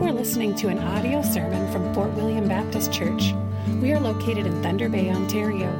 Are 0.00 0.12
listening 0.12 0.54
to 0.56 0.68
an 0.68 0.78
audio 0.78 1.22
sermon 1.22 1.70
from 1.70 1.94
Fort 1.94 2.10
William 2.14 2.48
Baptist 2.48 2.90
Church. 2.92 3.34
We 3.82 3.92
are 3.92 4.00
located 4.00 4.46
in 4.46 4.62
Thunder 4.62 4.88
Bay, 4.88 5.10
Ontario. 5.10 5.70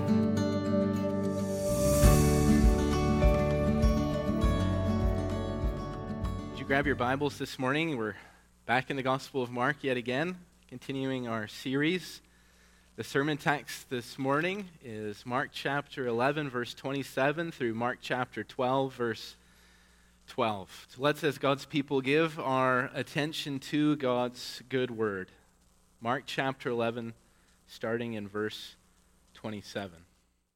Did 6.50 6.58
you 6.60 6.66
grab 6.66 6.86
your 6.86 6.96
Bibles 6.96 7.38
this 7.38 7.58
morning? 7.58 7.96
We're 7.96 8.16
back 8.66 8.90
in 8.90 8.96
the 8.96 9.02
Gospel 9.02 9.42
of 9.42 9.50
Mark 9.50 9.82
yet 9.82 9.96
again, 9.96 10.36
continuing 10.68 11.26
our 11.26 11.48
series. 11.48 12.20
The 12.96 13.02
sermon 13.02 13.38
text 13.38 13.90
this 13.90 14.20
morning 14.20 14.68
is 14.84 15.26
Mark 15.26 15.50
chapter 15.52 16.06
11, 16.06 16.48
verse 16.48 16.74
27 16.74 17.50
through 17.50 17.74
Mark 17.74 17.98
chapter 18.00 18.44
12, 18.44 18.94
verse 18.94 19.34
12. 20.28 20.86
So 20.90 21.02
let's, 21.02 21.24
as 21.24 21.36
God's 21.36 21.66
people, 21.66 22.00
give 22.00 22.38
our 22.38 22.92
attention 22.94 23.58
to 23.58 23.96
God's 23.96 24.62
good 24.68 24.92
word. 24.92 25.32
Mark 26.00 26.22
chapter 26.26 26.68
11, 26.68 27.14
starting 27.66 28.12
in 28.12 28.28
verse 28.28 28.76
27. 29.34 29.98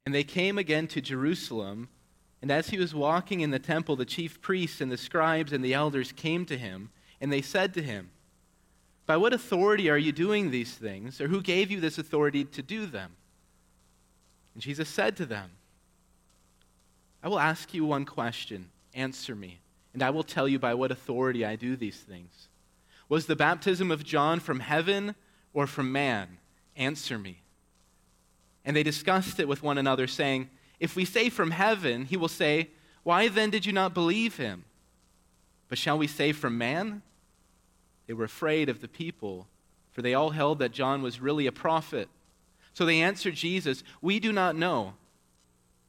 And 0.07 0.15
they 0.15 0.23
came 0.23 0.59
again 0.59 0.87
to 0.87 1.01
Jerusalem, 1.01 1.89
and 2.41 2.53
as 2.53 2.71
he 2.71 2.79
was 2.79 2.95
walking 2.95 3.41
in 3.41 3.51
the 3.51 3.59
temple, 3.59 3.97
the 3.97 4.05
chief 4.05 4.41
priests 4.41 4.81
and 4.81 4.93
the 4.93 4.97
scribes 4.97 5.53
and 5.53 5.65
the 5.65 5.75
elders 5.75 6.13
came 6.13 6.47
to 6.47 6.57
him, 6.57 6.91
and 7.21 7.33
they 7.33 7.43
said 7.43 7.75
to 7.75 7.83
him, 7.83 8.11
by 9.09 9.17
what 9.17 9.33
authority 9.33 9.89
are 9.89 9.97
you 9.97 10.13
doing 10.13 10.51
these 10.51 10.75
things? 10.75 11.19
Or 11.19 11.29
who 11.29 11.41
gave 11.41 11.71
you 11.71 11.81
this 11.81 11.97
authority 11.97 12.45
to 12.45 12.63
do 12.63 12.85
them? 12.85 13.17
And 14.53 14.63
Jesus 14.63 14.87
said 14.87 15.17
to 15.17 15.25
them, 15.25 15.51
I 17.23 17.29
will 17.29 17.39
ask 17.41 17.73
you 17.73 17.87
one 17.87 18.05
question. 18.05 18.69
Answer 18.93 19.35
me, 19.35 19.61
and 19.95 20.03
I 20.03 20.11
will 20.11 20.23
tell 20.23 20.47
you 20.47 20.59
by 20.59 20.75
what 20.75 20.91
authority 20.91 21.43
I 21.43 21.57
do 21.57 21.75
these 21.75 21.97
things. 21.97 22.49
Was 23.09 23.25
the 23.25 23.35
baptism 23.35 23.91
of 23.91 24.05
John 24.05 24.41
from 24.41 24.61
heaven 24.61 25.15
or 25.55 25.67
from 25.67 25.91
man? 25.91 26.37
Answer 26.77 27.19
me. 27.19 27.41
And 28.63 28.77
they 28.77 28.83
discussed 28.83 29.41
it 29.41 29.49
with 29.49 29.63
one 29.63 29.79
another, 29.79 30.07
saying, 30.07 30.51
If 30.81 30.97
we 30.97 31.07
say 31.07 31.31
from 31.31 31.53
heaven, 31.53 32.05
he 32.05 32.19
will 32.19 32.29
say, 32.29 32.69
Why 33.05 33.29
then 33.29 33.49
did 33.49 33.65
you 33.65 33.73
not 33.73 33.95
believe 33.95 34.37
him? 34.37 34.65
But 35.71 35.79
shall 35.79 35.97
we 35.97 36.07
say 36.07 36.33
from 36.33 36.59
man? 36.59 37.01
They 38.09 38.15
were 38.15 38.25
afraid 38.25 38.69
of 38.69 38.81
the 38.81 38.89
people, 38.89 39.47
for 39.93 40.03
they 40.03 40.15
all 40.15 40.31
held 40.31 40.59
that 40.59 40.73
John 40.73 41.03
was 41.03 41.21
really 41.21 41.47
a 41.47 41.53
prophet. 41.53 42.09
So 42.73 42.85
they 42.85 43.01
answered 43.01 43.35
Jesus, 43.35 43.85
We 44.01 44.19
do 44.19 44.33
not 44.33 44.57
know. 44.57 44.95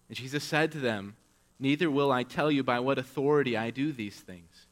And 0.10 0.18
Jesus 0.18 0.44
said 0.44 0.72
to 0.74 0.80
them, 0.80 1.16
Neither 1.60 1.90
will 1.90 2.12
I 2.12 2.24
tell 2.24 2.52
you 2.52 2.62
by 2.62 2.80
what 2.80 3.00
authority 3.00 3.58
I 3.58 3.72
do 3.72 3.92
these 3.92 4.20
things. 4.20 4.68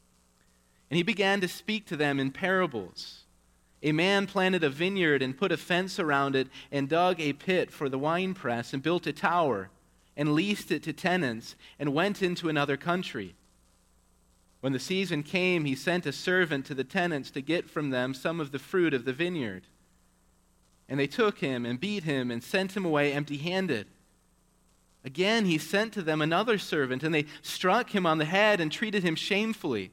And 0.89 0.97
he 0.97 1.03
began 1.03 1.41
to 1.41 1.47
speak 1.47 1.85
to 1.87 1.95
them 1.95 2.19
in 2.19 2.31
parables. 2.31 3.23
A 3.81 3.91
man 3.91 4.27
planted 4.27 4.63
a 4.63 4.69
vineyard 4.69 5.21
and 5.21 5.37
put 5.37 5.51
a 5.51 5.57
fence 5.57 5.99
around 5.99 6.35
it 6.35 6.47
and 6.71 6.89
dug 6.89 7.19
a 7.21 7.33
pit 7.33 7.71
for 7.71 7.87
the 7.87 7.99
winepress 7.99 8.73
and 8.73 8.83
built 8.83 9.07
a 9.07 9.13
tower 9.13 9.69
and 10.17 10.33
leased 10.33 10.71
it 10.71 10.83
to 10.83 10.93
tenants 10.93 11.55
and 11.79 11.93
went 11.93 12.21
into 12.21 12.49
another 12.49 12.75
country. 12.75 13.35
When 14.59 14.73
the 14.73 14.79
season 14.79 15.23
came, 15.23 15.65
he 15.65 15.75
sent 15.75 16.05
a 16.05 16.11
servant 16.11 16.65
to 16.65 16.73
the 16.73 16.83
tenants 16.83 17.29
to 17.31 17.41
get 17.41 17.69
from 17.69 17.89
them 17.91 18.13
some 18.13 18.39
of 18.39 18.51
the 18.51 18.59
fruit 18.59 18.93
of 18.93 19.05
the 19.05 19.13
vineyard. 19.13 19.63
And 20.89 20.99
they 20.99 21.07
took 21.07 21.39
him 21.39 21.65
and 21.65 21.79
beat 21.79 22.03
him 22.03 22.31
and 22.31 22.43
sent 22.43 22.75
him 22.75 22.85
away 22.85 23.13
empty 23.13 23.37
handed. 23.37 23.87
Again, 25.05 25.45
he 25.45 25.57
sent 25.57 25.93
to 25.93 26.01
them 26.01 26.21
another 26.21 26.57
servant, 26.57 27.03
and 27.03 27.13
they 27.13 27.25
struck 27.41 27.93
him 27.93 28.05
on 28.05 28.17
the 28.17 28.25
head 28.25 28.59
and 28.59 28.71
treated 28.71 29.03
him 29.03 29.15
shamefully. 29.15 29.91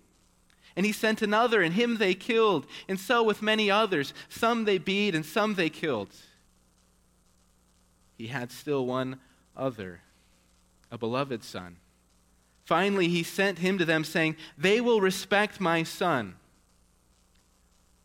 And 0.76 0.84
he 0.84 0.92
sent 0.92 1.22
another, 1.22 1.62
and 1.62 1.74
him 1.74 1.98
they 1.98 2.14
killed. 2.14 2.66
And 2.88 2.98
so 2.98 3.22
with 3.22 3.42
many 3.42 3.70
others. 3.70 4.12
Some 4.28 4.64
they 4.64 4.78
beat, 4.78 5.14
and 5.14 5.24
some 5.24 5.54
they 5.54 5.70
killed. 5.70 6.10
He 8.16 8.28
had 8.28 8.50
still 8.50 8.86
one 8.86 9.20
other, 9.56 10.00
a 10.90 10.98
beloved 10.98 11.44
son. 11.44 11.76
Finally, 12.64 13.08
he 13.08 13.22
sent 13.22 13.58
him 13.58 13.78
to 13.78 13.84
them, 13.84 14.04
saying, 14.04 14.36
They 14.56 14.80
will 14.80 15.00
respect 15.00 15.60
my 15.60 15.82
son. 15.82 16.36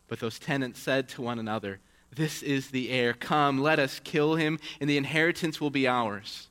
But 0.06 0.20
those 0.20 0.38
tenants 0.38 0.80
said 0.80 1.08
to 1.10 1.22
one 1.22 1.38
another, 1.38 1.80
This 2.14 2.42
is 2.42 2.70
the 2.70 2.90
heir. 2.90 3.14
Come, 3.14 3.58
let 3.58 3.78
us 3.78 4.00
kill 4.04 4.34
him, 4.34 4.58
and 4.80 4.90
the 4.90 4.98
inheritance 4.98 5.60
will 5.60 5.70
be 5.70 5.88
ours. 5.88 6.48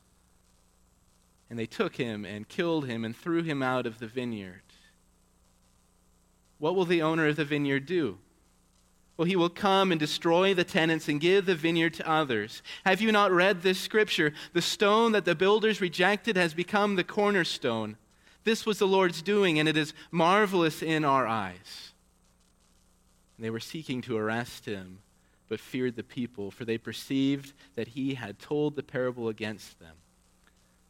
And 1.48 1.58
they 1.58 1.66
took 1.66 1.96
him 1.96 2.24
and 2.24 2.48
killed 2.48 2.86
him 2.86 3.04
and 3.04 3.16
threw 3.16 3.42
him 3.42 3.62
out 3.62 3.86
of 3.86 3.98
the 3.98 4.06
vineyard. 4.06 4.62
What 6.58 6.74
will 6.74 6.84
the 6.84 7.02
owner 7.02 7.28
of 7.28 7.36
the 7.36 7.44
vineyard 7.44 7.86
do? 7.86 8.18
Well, 9.16 9.26
he 9.26 9.36
will 9.36 9.50
come 9.50 9.92
and 9.92 9.98
destroy 9.98 10.54
the 10.54 10.64
tenants 10.64 11.06
and 11.06 11.20
give 11.20 11.44
the 11.44 11.54
vineyard 11.54 11.94
to 11.94 12.10
others. 12.10 12.62
Have 12.86 13.02
you 13.02 13.12
not 13.12 13.30
read 13.30 13.60
this 13.60 13.78
scripture? 13.78 14.32
The 14.54 14.62
stone 14.62 15.12
that 15.12 15.26
the 15.26 15.34
builders 15.34 15.80
rejected 15.80 16.36
has 16.36 16.54
become 16.54 16.96
the 16.96 17.04
cornerstone. 17.04 17.96
This 18.44 18.64
was 18.64 18.78
the 18.78 18.86
Lord's 18.86 19.22
doing, 19.22 19.58
and 19.58 19.68
it 19.68 19.76
is 19.76 19.92
marvelous 20.10 20.82
in 20.82 21.04
our 21.04 21.26
eyes. 21.26 21.92
And 23.36 23.44
they 23.44 23.50
were 23.50 23.60
seeking 23.60 24.02
to 24.02 24.16
arrest 24.16 24.64
him, 24.64 24.98
but 25.48 25.60
feared 25.60 25.96
the 25.96 26.02
people, 26.02 26.50
for 26.50 26.64
they 26.64 26.78
perceived 26.78 27.52
that 27.74 27.88
he 27.88 28.14
had 28.14 28.38
told 28.38 28.76
the 28.76 28.82
parable 28.82 29.28
against 29.28 29.78
them. 29.78 29.96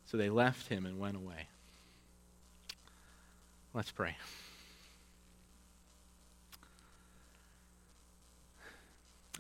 So 0.06 0.16
they 0.16 0.30
left 0.30 0.68
him 0.68 0.86
and 0.86 0.98
went 0.98 1.16
away. 1.16 1.46
Let's 3.72 3.92
pray. 3.92 4.16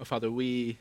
Oh, 0.00 0.04
Father, 0.04 0.30
we, 0.30 0.78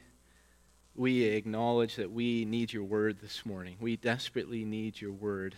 we 0.95 1.23
acknowledge 1.23 1.95
that 1.95 2.11
we 2.11 2.45
need 2.45 2.71
your 2.71 2.83
word 2.83 3.17
this 3.21 3.45
morning. 3.45 3.75
We 3.79 3.97
desperately 3.97 4.63
need 4.63 5.01
your 5.01 5.11
word. 5.11 5.55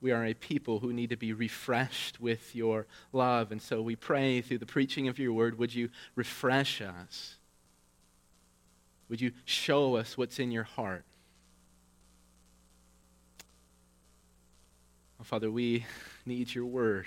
We 0.00 0.12
are 0.12 0.24
a 0.24 0.34
people 0.34 0.78
who 0.78 0.92
need 0.92 1.10
to 1.10 1.16
be 1.16 1.32
refreshed 1.32 2.20
with 2.20 2.54
your 2.54 2.86
love. 3.12 3.50
And 3.50 3.60
so 3.60 3.82
we 3.82 3.96
pray 3.96 4.40
through 4.40 4.58
the 4.58 4.66
preaching 4.66 5.08
of 5.08 5.18
your 5.18 5.32
word, 5.32 5.58
would 5.58 5.74
you 5.74 5.88
refresh 6.14 6.80
us? 6.80 7.36
Would 9.08 9.20
you 9.20 9.32
show 9.44 9.96
us 9.96 10.16
what's 10.16 10.38
in 10.38 10.50
your 10.50 10.64
heart? 10.64 11.04
Oh, 15.20 15.24
Father, 15.24 15.50
we 15.50 15.84
need 16.24 16.54
your 16.54 16.66
word 16.66 17.06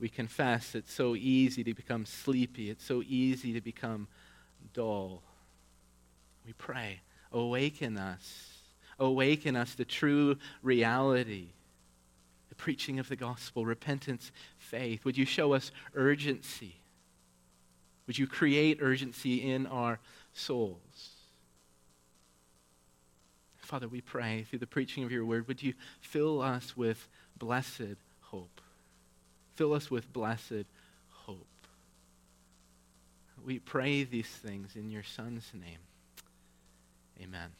we 0.00 0.08
confess 0.08 0.74
it's 0.74 0.92
so 0.92 1.14
easy 1.14 1.62
to 1.62 1.74
become 1.74 2.06
sleepy, 2.06 2.70
it's 2.70 2.84
so 2.84 3.02
easy 3.06 3.52
to 3.52 3.60
become 3.60 4.08
dull. 4.72 5.22
We 6.46 6.54
pray, 6.54 7.02
awaken 7.30 7.98
us, 7.98 8.56
awaken 8.98 9.56
us 9.56 9.74
to 9.74 9.84
true 9.84 10.38
reality, 10.62 11.48
preaching 12.60 12.98
of 12.98 13.08
the 13.08 13.16
gospel, 13.16 13.64
repentance, 13.64 14.30
faith. 14.58 15.02
Would 15.06 15.16
you 15.16 15.24
show 15.24 15.54
us 15.54 15.72
urgency? 15.94 16.76
Would 18.06 18.18
you 18.18 18.26
create 18.26 18.80
urgency 18.82 19.50
in 19.50 19.66
our 19.66 19.98
souls? 20.34 21.16
Father, 23.56 23.88
we 23.88 24.02
pray 24.02 24.44
through 24.50 24.58
the 24.58 24.66
preaching 24.66 25.04
of 25.04 25.10
your 25.10 25.24
word, 25.24 25.48
would 25.48 25.62
you 25.62 25.72
fill 26.02 26.42
us 26.42 26.76
with 26.76 27.08
blessed 27.38 27.96
hope? 28.20 28.60
Fill 29.54 29.72
us 29.72 29.90
with 29.90 30.12
blessed 30.12 30.66
hope. 31.08 31.46
We 33.42 33.58
pray 33.58 34.04
these 34.04 34.26
things 34.26 34.76
in 34.76 34.90
your 34.90 35.04
Son's 35.04 35.50
name. 35.54 35.78
Amen. 37.22 37.52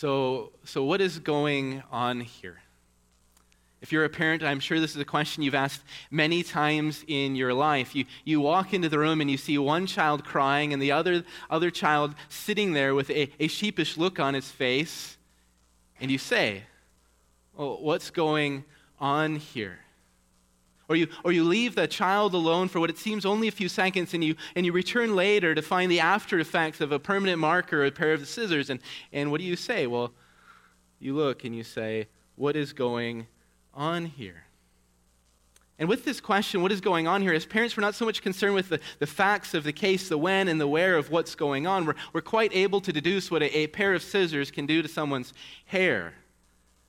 So, 0.00 0.52
so 0.62 0.84
what 0.84 1.00
is 1.00 1.18
going 1.18 1.82
on 1.90 2.20
here? 2.20 2.58
If 3.80 3.90
you're 3.90 4.04
a 4.04 4.08
parent, 4.08 4.44
I'm 4.44 4.60
sure 4.60 4.78
this 4.78 4.94
is 4.94 5.02
a 5.02 5.04
question 5.04 5.42
you've 5.42 5.56
asked 5.56 5.82
many 6.08 6.44
times 6.44 7.04
in 7.08 7.34
your 7.34 7.52
life. 7.52 7.96
You, 7.96 8.04
you 8.24 8.40
walk 8.40 8.72
into 8.72 8.88
the 8.88 9.00
room 9.00 9.20
and 9.20 9.28
you 9.28 9.36
see 9.36 9.58
one 9.58 9.86
child 9.86 10.24
crying 10.24 10.72
and 10.72 10.80
the 10.80 10.92
other, 10.92 11.24
other 11.50 11.72
child 11.72 12.14
sitting 12.28 12.74
there 12.74 12.94
with 12.94 13.10
a, 13.10 13.28
a 13.40 13.48
sheepish 13.48 13.96
look 13.96 14.20
on 14.20 14.34
his 14.34 14.48
face, 14.48 15.16
and 16.00 16.12
you 16.12 16.18
say, 16.18 16.62
well, 17.56 17.82
what's 17.82 18.10
going 18.10 18.66
on 19.00 19.34
here? 19.34 19.80
Or 20.88 20.96
you, 20.96 21.08
or 21.22 21.32
you 21.32 21.44
leave 21.44 21.74
the 21.74 21.86
child 21.86 22.32
alone 22.32 22.68
for 22.68 22.80
what 22.80 22.88
it 22.88 22.96
seems 22.96 23.26
only 23.26 23.46
a 23.46 23.52
few 23.52 23.68
seconds 23.68 24.14
and 24.14 24.24
you, 24.24 24.36
and 24.56 24.64
you 24.64 24.72
return 24.72 25.14
later 25.14 25.54
to 25.54 25.60
find 25.60 25.90
the 25.90 26.00
after 26.00 26.38
effects 26.38 26.80
of 26.80 26.92
a 26.92 26.98
permanent 26.98 27.38
marker 27.38 27.82
or 27.82 27.86
a 27.86 27.90
pair 27.90 28.14
of 28.14 28.26
scissors. 28.26 28.70
And, 28.70 28.80
and 29.12 29.30
what 29.30 29.40
do 29.40 29.46
you 29.46 29.56
say? 29.56 29.86
Well, 29.86 30.12
you 30.98 31.14
look 31.14 31.44
and 31.44 31.54
you 31.54 31.62
say, 31.62 32.08
What 32.36 32.56
is 32.56 32.72
going 32.72 33.26
on 33.74 34.06
here? 34.06 34.44
And 35.78 35.88
with 35.88 36.04
this 36.04 36.20
question, 36.20 36.60
what 36.60 36.72
is 36.72 36.80
going 36.80 37.06
on 37.06 37.22
here? 37.22 37.32
As 37.32 37.46
parents, 37.46 37.76
we're 37.76 37.82
not 37.82 37.94
so 37.94 38.04
much 38.04 38.20
concerned 38.20 38.54
with 38.54 38.68
the, 38.68 38.80
the 38.98 39.06
facts 39.06 39.54
of 39.54 39.62
the 39.62 39.72
case, 39.72 40.08
the 40.08 40.18
when 40.18 40.48
and 40.48 40.60
the 40.60 40.66
where 40.66 40.96
of 40.96 41.10
what's 41.10 41.36
going 41.36 41.68
on. 41.68 41.86
We're, 41.86 41.94
we're 42.12 42.20
quite 42.20 42.52
able 42.52 42.80
to 42.80 42.92
deduce 42.92 43.30
what 43.30 43.42
a, 43.42 43.56
a 43.56 43.66
pair 43.68 43.94
of 43.94 44.02
scissors 44.02 44.50
can 44.50 44.66
do 44.66 44.82
to 44.82 44.88
someone's 44.88 45.32
hair. 45.66 46.14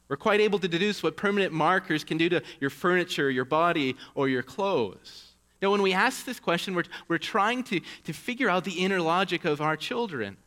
We're 0.09 0.17
quite 0.17 0.41
able 0.41 0.57
to 0.59 0.67
deduce 0.67 1.03
what 1.03 1.15
permanent 1.15 1.53
markers 1.53 2.03
can 2.03 2.17
do 2.17 2.29
to 2.29 2.41
your 2.59 2.71
furniture, 2.71 3.29
your 3.29 3.45
body, 3.45 3.95
or 4.15 4.27
your 4.27 4.41
clothes. 4.43 5.27
Now, 5.61 5.71
when 5.71 5.83
we 5.83 5.93
ask 5.93 6.25
this 6.25 6.39
question, 6.39 6.73
we're, 6.73 6.85
we're 7.07 7.19
trying 7.19 7.63
to, 7.65 7.79
to 8.05 8.13
figure 8.13 8.49
out 8.49 8.63
the 8.63 8.71
inner 8.71 8.99
logic 8.99 9.45
of 9.45 9.61
our 9.61 9.77
children. 9.77 10.37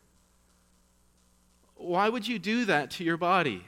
Why 1.75 2.09
would 2.09 2.27
you 2.27 2.39
do 2.39 2.65
that 2.65 2.91
to 2.91 3.03
your 3.03 3.17
body? 3.17 3.63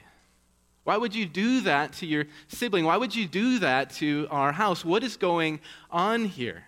Why 0.84 0.98
would 0.98 1.14
you 1.14 1.26
do 1.26 1.62
that 1.62 1.94
to 1.94 2.06
your 2.06 2.26
sibling? 2.48 2.84
Why 2.84 2.96
would 2.96 3.14
you 3.14 3.26
do 3.26 3.58
that 3.60 3.90
to 3.94 4.28
our 4.30 4.52
house? 4.52 4.84
What 4.84 5.02
is 5.02 5.16
going 5.16 5.60
on 5.90 6.26
here? 6.26 6.64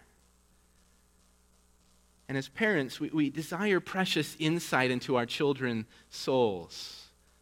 And 2.29 2.37
as 2.37 2.49
parents, 2.49 2.99
we, 2.99 3.11
we 3.11 3.31
desire 3.31 3.79
precious 3.79 4.37
insight 4.39 4.91
into 4.91 5.17
our 5.17 5.27
children's 5.27 5.87
souls. 6.11 6.98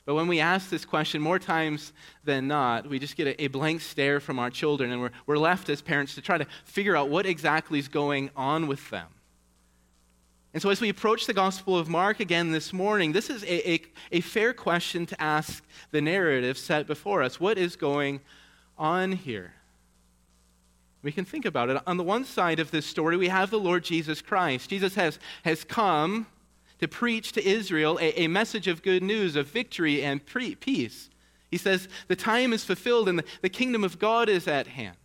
But 0.06 0.14
when 0.14 0.28
we 0.28 0.38
ask 0.38 0.70
this 0.70 0.84
question, 0.84 1.20
more 1.20 1.40
times 1.40 1.92
than 2.24 2.46
not, 2.46 2.88
we 2.88 3.00
just 3.00 3.16
get 3.16 3.26
a, 3.26 3.42
a, 3.42 3.48
blank 3.48 3.80
stare 3.80 4.20
from 4.20 4.38
our 4.38 4.50
children, 4.50 4.92
and 4.92 5.02
we're, 5.02 5.10
we're 5.26 5.36
left 5.36 5.68
as 5.68 5.82
parents 5.82 6.14
to 6.14 6.22
try 6.22 6.38
to 6.38 6.46
figure 6.64 6.96
out 6.96 7.10
what 7.10 7.26
exactly 7.26 7.80
is 7.80 7.88
going 7.88 8.30
on 8.36 8.68
with 8.68 8.88
them. 8.90 9.08
And 10.54 10.62
so, 10.62 10.70
as 10.70 10.80
we 10.80 10.88
approach 10.88 11.26
the 11.26 11.34
Gospel 11.34 11.76
of 11.76 11.88
Mark 11.88 12.20
again 12.20 12.52
this 12.52 12.72
morning, 12.72 13.12
this 13.12 13.28
is 13.28 13.42
a, 13.42 13.70
a, 13.72 13.82
a, 14.12 14.20
fair 14.20 14.54
question 14.54 15.06
to 15.06 15.20
ask 15.20 15.62
the 15.90 16.00
narrative 16.00 16.56
set 16.56 16.86
before 16.86 17.22
us. 17.22 17.40
What 17.40 17.58
is 17.58 17.74
going 17.74 18.20
on 18.78 19.10
here? 19.10 19.54
We 21.02 21.10
can 21.10 21.24
think 21.24 21.44
about 21.44 21.68
it. 21.68 21.82
On 21.84 21.96
the 21.96 22.04
one 22.04 22.24
side 22.24 22.60
of 22.60 22.70
this 22.70 22.86
story, 22.86 23.16
we 23.16 23.28
have 23.28 23.50
the 23.50 23.58
Lord 23.58 23.82
Jesus 23.82 24.22
Christ. 24.22 24.70
Jesus 24.70 24.94
has, 24.94 25.18
has 25.44 25.64
come 25.64 26.26
to 26.80 26.88
preach 26.88 27.32
to 27.32 27.46
Israel 27.46 27.98
a, 28.00 28.22
a 28.22 28.28
message 28.28 28.68
of 28.68 28.82
good 28.82 29.02
news, 29.02 29.36
of 29.36 29.48
victory 29.48 30.02
and 30.02 30.24
pre- 30.24 30.54
peace. 30.54 31.10
He 31.50 31.56
says, 31.56 31.88
The 32.08 32.16
time 32.16 32.52
is 32.52 32.64
fulfilled 32.64 33.08
and 33.08 33.18
the, 33.18 33.24
the 33.42 33.48
kingdom 33.48 33.84
of 33.84 33.98
God 33.98 34.28
is 34.28 34.46
at 34.48 34.66
hand. 34.66 34.96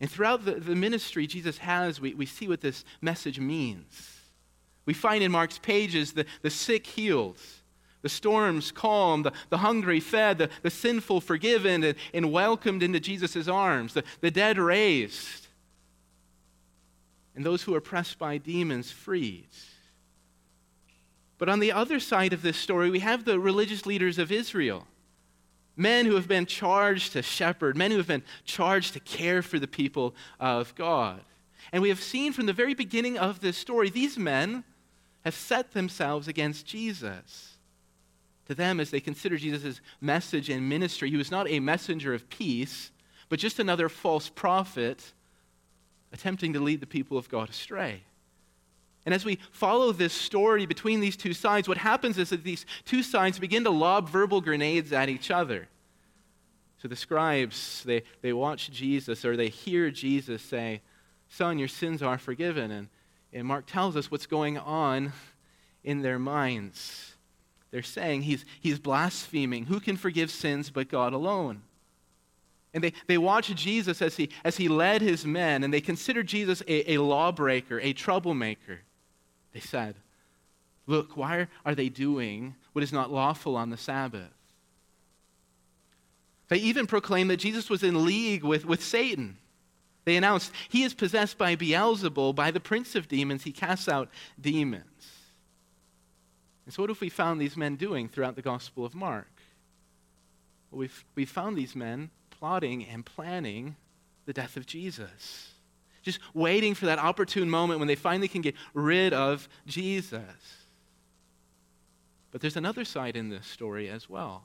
And 0.00 0.10
throughout 0.10 0.44
the, 0.44 0.54
the 0.54 0.74
ministry 0.74 1.26
Jesus 1.28 1.58
has, 1.58 2.00
we, 2.00 2.14
we 2.14 2.26
see 2.26 2.48
what 2.48 2.60
this 2.60 2.84
message 3.00 3.38
means. 3.38 4.18
We 4.84 4.94
find 4.94 5.22
in 5.22 5.30
Mark's 5.30 5.58
pages 5.58 6.12
the, 6.12 6.26
the 6.42 6.50
sick 6.50 6.86
healed, 6.86 7.38
the 8.02 8.08
storms 8.08 8.72
calmed, 8.72 9.26
the, 9.26 9.32
the 9.50 9.58
hungry 9.58 10.00
fed, 10.00 10.38
the, 10.38 10.50
the 10.62 10.70
sinful 10.70 11.20
forgiven 11.20 11.84
and, 11.84 11.96
and 12.12 12.32
welcomed 12.32 12.82
into 12.82 12.98
Jesus' 12.98 13.46
arms, 13.46 13.94
the, 13.94 14.02
the 14.20 14.32
dead 14.32 14.58
raised, 14.58 15.46
and 17.36 17.46
those 17.46 17.62
who 17.62 17.74
are 17.74 17.78
oppressed 17.78 18.18
by 18.18 18.38
demons 18.38 18.90
freed. 18.90 19.46
But 21.42 21.48
on 21.48 21.58
the 21.58 21.72
other 21.72 21.98
side 21.98 22.32
of 22.32 22.42
this 22.42 22.56
story, 22.56 22.88
we 22.88 23.00
have 23.00 23.24
the 23.24 23.40
religious 23.40 23.84
leaders 23.84 24.16
of 24.16 24.30
Israel 24.30 24.86
Men 25.74 26.06
who 26.06 26.14
have 26.14 26.28
been 26.28 26.46
charged 26.46 27.14
to 27.14 27.22
shepherd, 27.22 27.76
men 27.76 27.90
who 27.90 27.96
have 27.96 28.06
been 28.06 28.22
charged 28.44 28.92
to 28.92 29.00
care 29.00 29.42
for 29.42 29.58
the 29.58 29.66
people 29.66 30.14
of 30.38 30.72
God. 30.76 31.20
And 31.72 31.82
we 31.82 31.88
have 31.88 32.00
seen 32.00 32.32
from 32.32 32.46
the 32.46 32.52
very 32.52 32.74
beginning 32.74 33.18
of 33.18 33.40
this 33.40 33.56
story, 33.56 33.90
these 33.90 34.16
men 34.16 34.62
have 35.24 35.34
set 35.34 35.72
themselves 35.72 36.28
against 36.28 36.64
Jesus. 36.64 37.56
To 38.46 38.54
them, 38.54 38.78
as 38.78 38.92
they 38.92 39.00
consider 39.00 39.36
Jesus' 39.36 39.80
message 40.00 40.48
and 40.48 40.68
ministry, 40.68 41.10
he 41.10 41.16
was 41.16 41.32
not 41.32 41.50
a 41.50 41.58
messenger 41.58 42.14
of 42.14 42.30
peace, 42.30 42.92
but 43.28 43.40
just 43.40 43.58
another 43.58 43.88
false 43.88 44.28
prophet 44.28 45.12
attempting 46.12 46.52
to 46.52 46.60
lead 46.60 46.78
the 46.78 46.86
people 46.86 47.18
of 47.18 47.28
God 47.28 47.50
astray. 47.50 48.04
And 49.04 49.14
as 49.14 49.24
we 49.24 49.38
follow 49.50 49.92
this 49.92 50.12
story 50.12 50.64
between 50.66 51.00
these 51.00 51.16
two 51.16 51.32
sides, 51.32 51.68
what 51.68 51.78
happens 51.78 52.18
is 52.18 52.30
that 52.30 52.44
these 52.44 52.64
two 52.84 53.02
sides 53.02 53.38
begin 53.38 53.64
to 53.64 53.70
lob 53.70 54.08
verbal 54.08 54.40
grenades 54.40 54.92
at 54.92 55.08
each 55.08 55.30
other. 55.30 55.68
So 56.78 56.88
the 56.88 56.96
scribes, 56.96 57.82
they, 57.84 58.02
they 58.22 58.32
watch 58.32 58.70
Jesus 58.70 59.24
or 59.24 59.36
they 59.36 59.48
hear 59.48 59.90
Jesus 59.90 60.42
say, 60.42 60.82
Son, 61.28 61.58
your 61.58 61.68
sins 61.68 62.02
are 62.02 62.18
forgiven. 62.18 62.70
And, 62.70 62.88
and 63.32 63.46
Mark 63.46 63.66
tells 63.66 63.96
us 63.96 64.10
what's 64.10 64.26
going 64.26 64.58
on 64.58 65.12
in 65.82 66.02
their 66.02 66.18
minds. 66.18 67.14
They're 67.70 67.82
saying 67.82 68.22
he's, 68.22 68.44
he's 68.60 68.78
blaspheming. 68.78 69.66
Who 69.66 69.80
can 69.80 69.96
forgive 69.96 70.30
sins 70.30 70.70
but 70.70 70.88
God 70.88 71.12
alone? 71.12 71.62
And 72.74 72.84
they, 72.84 72.92
they 73.06 73.18
watch 73.18 73.54
Jesus 73.54 74.00
as 74.00 74.16
he, 74.16 74.30
as 74.44 74.56
he 74.56 74.68
led 74.68 75.02
his 75.02 75.26
men, 75.26 75.62
and 75.62 75.72
they 75.72 75.80
consider 75.80 76.22
Jesus 76.22 76.62
a, 76.66 76.94
a 76.94 76.98
lawbreaker, 76.98 77.80
a 77.80 77.92
troublemaker. 77.92 78.80
They 79.52 79.60
said, 79.60 79.96
Look, 80.86 81.16
why 81.16 81.46
are 81.64 81.74
they 81.74 81.88
doing 81.88 82.56
what 82.72 82.82
is 82.82 82.92
not 82.92 83.12
lawful 83.12 83.56
on 83.56 83.70
the 83.70 83.76
Sabbath? 83.76 84.32
They 86.48 86.58
even 86.58 86.86
proclaimed 86.86 87.30
that 87.30 87.36
Jesus 87.38 87.70
was 87.70 87.82
in 87.82 88.04
league 88.04 88.42
with, 88.42 88.64
with 88.64 88.82
Satan. 88.82 89.38
They 90.04 90.16
announced, 90.16 90.52
He 90.68 90.82
is 90.82 90.92
possessed 90.92 91.38
by 91.38 91.56
Beelzebul, 91.56 92.34
by 92.34 92.50
the 92.50 92.60
prince 92.60 92.94
of 92.94 93.08
demons. 93.08 93.44
He 93.44 93.52
casts 93.52 93.88
out 93.88 94.10
demons. 94.40 94.84
And 96.64 96.74
so, 96.74 96.82
what 96.82 96.90
have 96.90 97.00
we 97.00 97.08
found 97.08 97.40
these 97.40 97.56
men 97.56 97.76
doing 97.76 98.08
throughout 98.08 98.36
the 98.36 98.42
Gospel 98.42 98.84
of 98.84 98.94
Mark? 98.94 99.30
Well, 100.70 100.80
we've, 100.80 101.04
we've 101.14 101.30
found 101.30 101.56
these 101.56 101.76
men 101.76 102.10
plotting 102.30 102.84
and 102.84 103.06
planning 103.06 103.76
the 104.26 104.32
death 104.32 104.56
of 104.56 104.66
Jesus 104.66 105.51
just 106.02 106.20
waiting 106.34 106.74
for 106.74 106.86
that 106.86 106.98
opportune 106.98 107.48
moment 107.48 107.78
when 107.78 107.88
they 107.88 107.94
finally 107.94 108.28
can 108.28 108.42
get 108.42 108.54
rid 108.74 109.12
of 109.12 109.48
Jesus. 109.66 110.22
But 112.30 112.40
there's 112.40 112.56
another 112.56 112.84
side 112.84 113.16
in 113.16 113.28
this 113.28 113.46
story 113.46 113.88
as 113.88 114.08
well. 114.08 114.44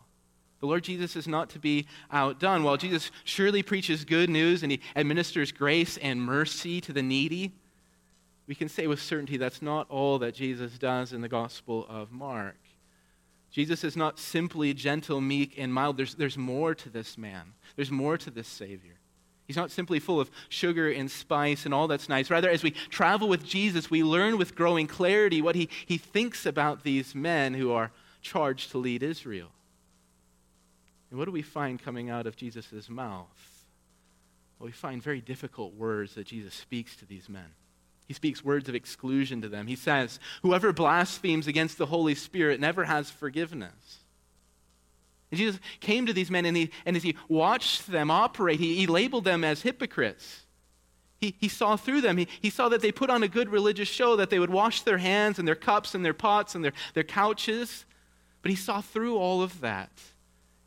The 0.59 0.65
Lord 0.65 0.83
Jesus 0.83 1.15
is 1.15 1.27
not 1.27 1.49
to 1.51 1.59
be 1.59 1.87
outdone. 2.11 2.63
While 2.63 2.77
Jesus 2.77 3.11
surely 3.23 3.61
preaches 3.63 4.05
good 4.05 4.29
news 4.29 4.63
and 4.63 4.71
he 4.71 4.81
administers 4.95 5.51
grace 5.51 5.97
and 5.97 6.21
mercy 6.21 6.81
to 6.81 6.93
the 6.93 7.03
needy, 7.03 7.53
we 8.47 8.55
can 8.55 8.69
say 8.69 8.87
with 8.87 9.01
certainty 9.01 9.37
that's 9.37 9.61
not 9.61 9.89
all 9.89 10.19
that 10.19 10.33
Jesus 10.33 10.77
does 10.77 11.13
in 11.13 11.21
the 11.21 11.29
Gospel 11.29 11.85
of 11.89 12.11
Mark. 12.11 12.57
Jesus 13.51 13.83
is 13.83 13.95
not 13.95 14.19
simply 14.19 14.73
gentle, 14.73 15.21
meek, 15.21 15.55
and 15.57 15.73
mild. 15.73 15.97
There's, 15.97 16.15
there's 16.15 16.37
more 16.37 16.75
to 16.75 16.89
this 16.89 17.17
man, 17.17 17.53
there's 17.75 17.91
more 17.91 18.17
to 18.17 18.29
this 18.29 18.47
Savior. 18.47 18.99
He's 19.47 19.55
not 19.55 19.71
simply 19.71 19.99
full 19.99 20.19
of 20.19 20.29
sugar 20.49 20.91
and 20.91 21.09
spice 21.09 21.63
and 21.63 21.73
all 21.73 21.87
that's 21.87 22.09
nice. 22.09 22.29
Rather, 22.29 22.49
as 22.49 22.63
we 22.63 22.71
travel 22.71 23.29
with 23.29 23.45
Jesus, 23.45 23.89
we 23.89 24.03
learn 24.03 24.37
with 24.37 24.55
growing 24.55 24.87
clarity 24.87 25.41
what 25.41 25.55
he, 25.55 25.69
he 25.85 25.97
thinks 25.97 26.45
about 26.45 26.83
these 26.83 27.15
men 27.15 27.53
who 27.53 27.71
are 27.71 27.91
charged 28.21 28.71
to 28.71 28.77
lead 28.77 29.03
Israel. 29.03 29.47
And 31.09 31.17
what 31.17 31.25
do 31.25 31.31
we 31.31 31.41
find 31.41 31.81
coming 31.81 32.09
out 32.09 32.27
of 32.27 32.35
Jesus' 32.35 32.89
mouth? 32.89 33.65
Well, 34.59 34.65
we 34.65 34.73
find 34.73 35.01
very 35.01 35.21
difficult 35.21 35.73
words 35.75 36.15
that 36.15 36.27
Jesus 36.27 36.53
speaks 36.53 36.97
to 36.97 37.05
these 37.05 37.29
men. 37.29 37.53
He 38.07 38.13
speaks 38.13 38.43
words 38.43 38.67
of 38.67 38.75
exclusion 38.75 39.41
to 39.41 39.49
them. 39.49 39.67
He 39.67 39.75
says, 39.75 40.19
Whoever 40.41 40.73
blasphemes 40.73 41.47
against 41.47 41.77
the 41.77 41.85
Holy 41.85 42.15
Spirit 42.15 42.59
never 42.59 42.85
has 42.85 43.09
forgiveness. 43.09 43.99
And 45.31 45.37
Jesus 45.37 45.59
came 45.79 46.05
to 46.05 46.13
these 46.13 46.31
men 46.31 46.45
and, 46.45 46.55
he, 46.55 46.71
and 46.85 46.95
as 46.95 47.03
he 47.03 47.17
watched 47.27 47.87
them 47.87 48.09
operate, 48.09 48.59
he, 48.59 48.75
he 48.75 48.87
labeled 48.87 49.25
them 49.25 49.43
as 49.43 49.61
hypocrites. 49.61 50.45
He, 51.19 51.35
he 51.39 51.49
saw 51.49 51.75
through 51.75 52.01
them. 52.01 52.17
He, 52.17 52.27
he 52.41 52.49
saw 52.49 52.69
that 52.69 52.81
they 52.81 52.91
put 52.91 53.09
on 53.09 53.23
a 53.23 53.27
good 53.27 53.49
religious 53.49 53.87
show, 53.87 54.15
that 54.17 54.29
they 54.29 54.39
would 54.39 54.51
wash 54.51 54.83
their 54.83 54.99
hands 54.99 55.39
and 55.39 55.47
their 55.47 55.55
cups 55.55 55.95
and 55.95 56.05
their 56.05 56.13
pots 56.13 56.55
and 56.55 56.63
their, 56.63 56.73
their 56.93 57.03
couches. 57.03 57.85
But 58.41 58.51
he 58.51 58.55
saw 58.55 58.81
through 58.81 59.17
all 59.17 59.41
of 59.41 59.61
that. 59.61 59.91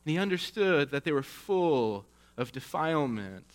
And 0.05 0.13
he 0.13 0.19
understood 0.19 0.91
that 0.91 1.05
they 1.05 1.13
were 1.13 1.23
full 1.23 2.05
of 2.37 2.53
defilement. 2.53 3.47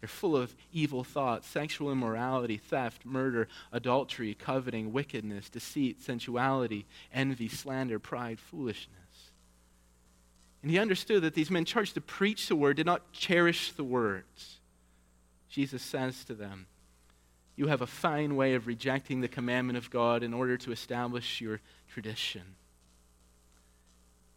They're 0.00 0.08
full 0.08 0.36
of 0.36 0.54
evil 0.72 1.04
thoughts, 1.04 1.46
sexual 1.46 1.92
immorality, 1.92 2.56
theft, 2.56 3.06
murder, 3.06 3.46
adultery, 3.70 4.34
coveting, 4.34 4.92
wickedness, 4.92 5.48
deceit, 5.48 6.00
sensuality, 6.00 6.86
envy, 7.14 7.48
slander, 7.48 8.00
pride, 8.00 8.40
foolishness. 8.40 9.01
And 10.62 10.70
he 10.70 10.78
understood 10.78 11.22
that 11.22 11.34
these 11.34 11.50
men 11.50 11.64
charged 11.64 11.94
to 11.94 12.00
preach 12.00 12.48
the 12.48 12.56
word 12.56 12.76
did 12.76 12.86
not 12.86 13.12
cherish 13.12 13.72
the 13.72 13.84
words. 13.84 14.60
Jesus 15.48 15.82
says 15.82 16.24
to 16.24 16.34
them, 16.34 16.66
You 17.56 17.66
have 17.66 17.82
a 17.82 17.86
fine 17.86 18.36
way 18.36 18.54
of 18.54 18.66
rejecting 18.66 19.20
the 19.20 19.28
commandment 19.28 19.76
of 19.76 19.90
God 19.90 20.22
in 20.22 20.32
order 20.32 20.56
to 20.58 20.72
establish 20.72 21.40
your 21.40 21.60
tradition. 21.92 22.42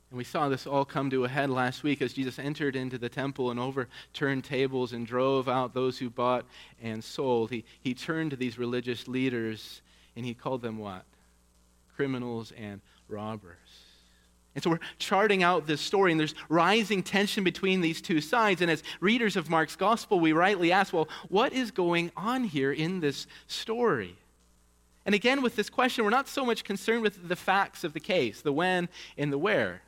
And 0.10 0.18
we 0.18 0.24
saw 0.24 0.50
this 0.50 0.66
all 0.66 0.86
come 0.86 1.10
to 1.12 1.26
a 1.26 1.30
head 1.30 1.50
last 1.50 1.84
week 1.84 2.02
as 2.02 2.14
Jesus 2.14 2.40
entered 2.40 2.76
into 2.76 2.98
the 2.98 3.10
temple 3.10 3.52
and 3.52 3.60
overturned 3.60 4.44
tables 4.44 4.94
and 4.94 5.06
drove 5.06 5.48
out 5.48 5.74
those 5.74 5.98
who 5.98 6.10
bought 6.10 6.46
and 6.82 7.04
sold. 7.04 7.52
He, 7.52 7.66
he 7.82 7.94
turned 7.94 8.32
to 8.32 8.38
these 8.38 8.58
religious 8.58 9.08
leaders 9.08 9.82
and 10.16 10.26
he 10.26 10.34
called 10.34 10.62
them 10.62 10.78
what? 10.78 11.06
Criminals 11.96 12.52
and 12.58 12.82
robbers. 13.08 13.85
And 14.56 14.64
so 14.64 14.70
we're 14.70 14.80
charting 14.98 15.44
out 15.44 15.68
this 15.68 15.82
story, 15.82 16.12
and 16.12 16.20
there's 16.20 16.34
rising 16.48 17.04
tension 17.04 17.44
between 17.44 17.82
these 17.82 18.02
two 18.02 18.22
sides. 18.22 18.62
And 18.62 18.72
as 18.72 18.84
readers 19.02 19.36
of 19.36 19.50
Mark's 19.50 19.76
gospel, 19.76 20.20
we 20.20 20.32
rightly 20.32 20.72
ask, 20.72 20.94
well, 20.94 21.10
what 21.28 21.52
is 21.52 21.72
going 21.72 22.12
on 22.16 22.46
here 22.46 22.72
in 22.72 23.02
this 23.02 23.28
story? 23.48 24.16
And 25.06 25.14
again, 25.14 25.42
with 25.42 25.56
this 25.56 25.70
question, 25.70 26.04
we're 26.04 26.10
not 26.10 26.30
so 26.30 26.46
much 26.46 26.64
concerned 26.64 27.04
with 27.04 27.28
the 27.28 27.36
facts 27.36 27.84
of 27.84 27.94
the 27.94 28.00
case, 28.00 28.42
the 28.42 28.54
when 28.54 28.90
and 29.18 29.32
the 29.32 29.38
where. 29.38 29.82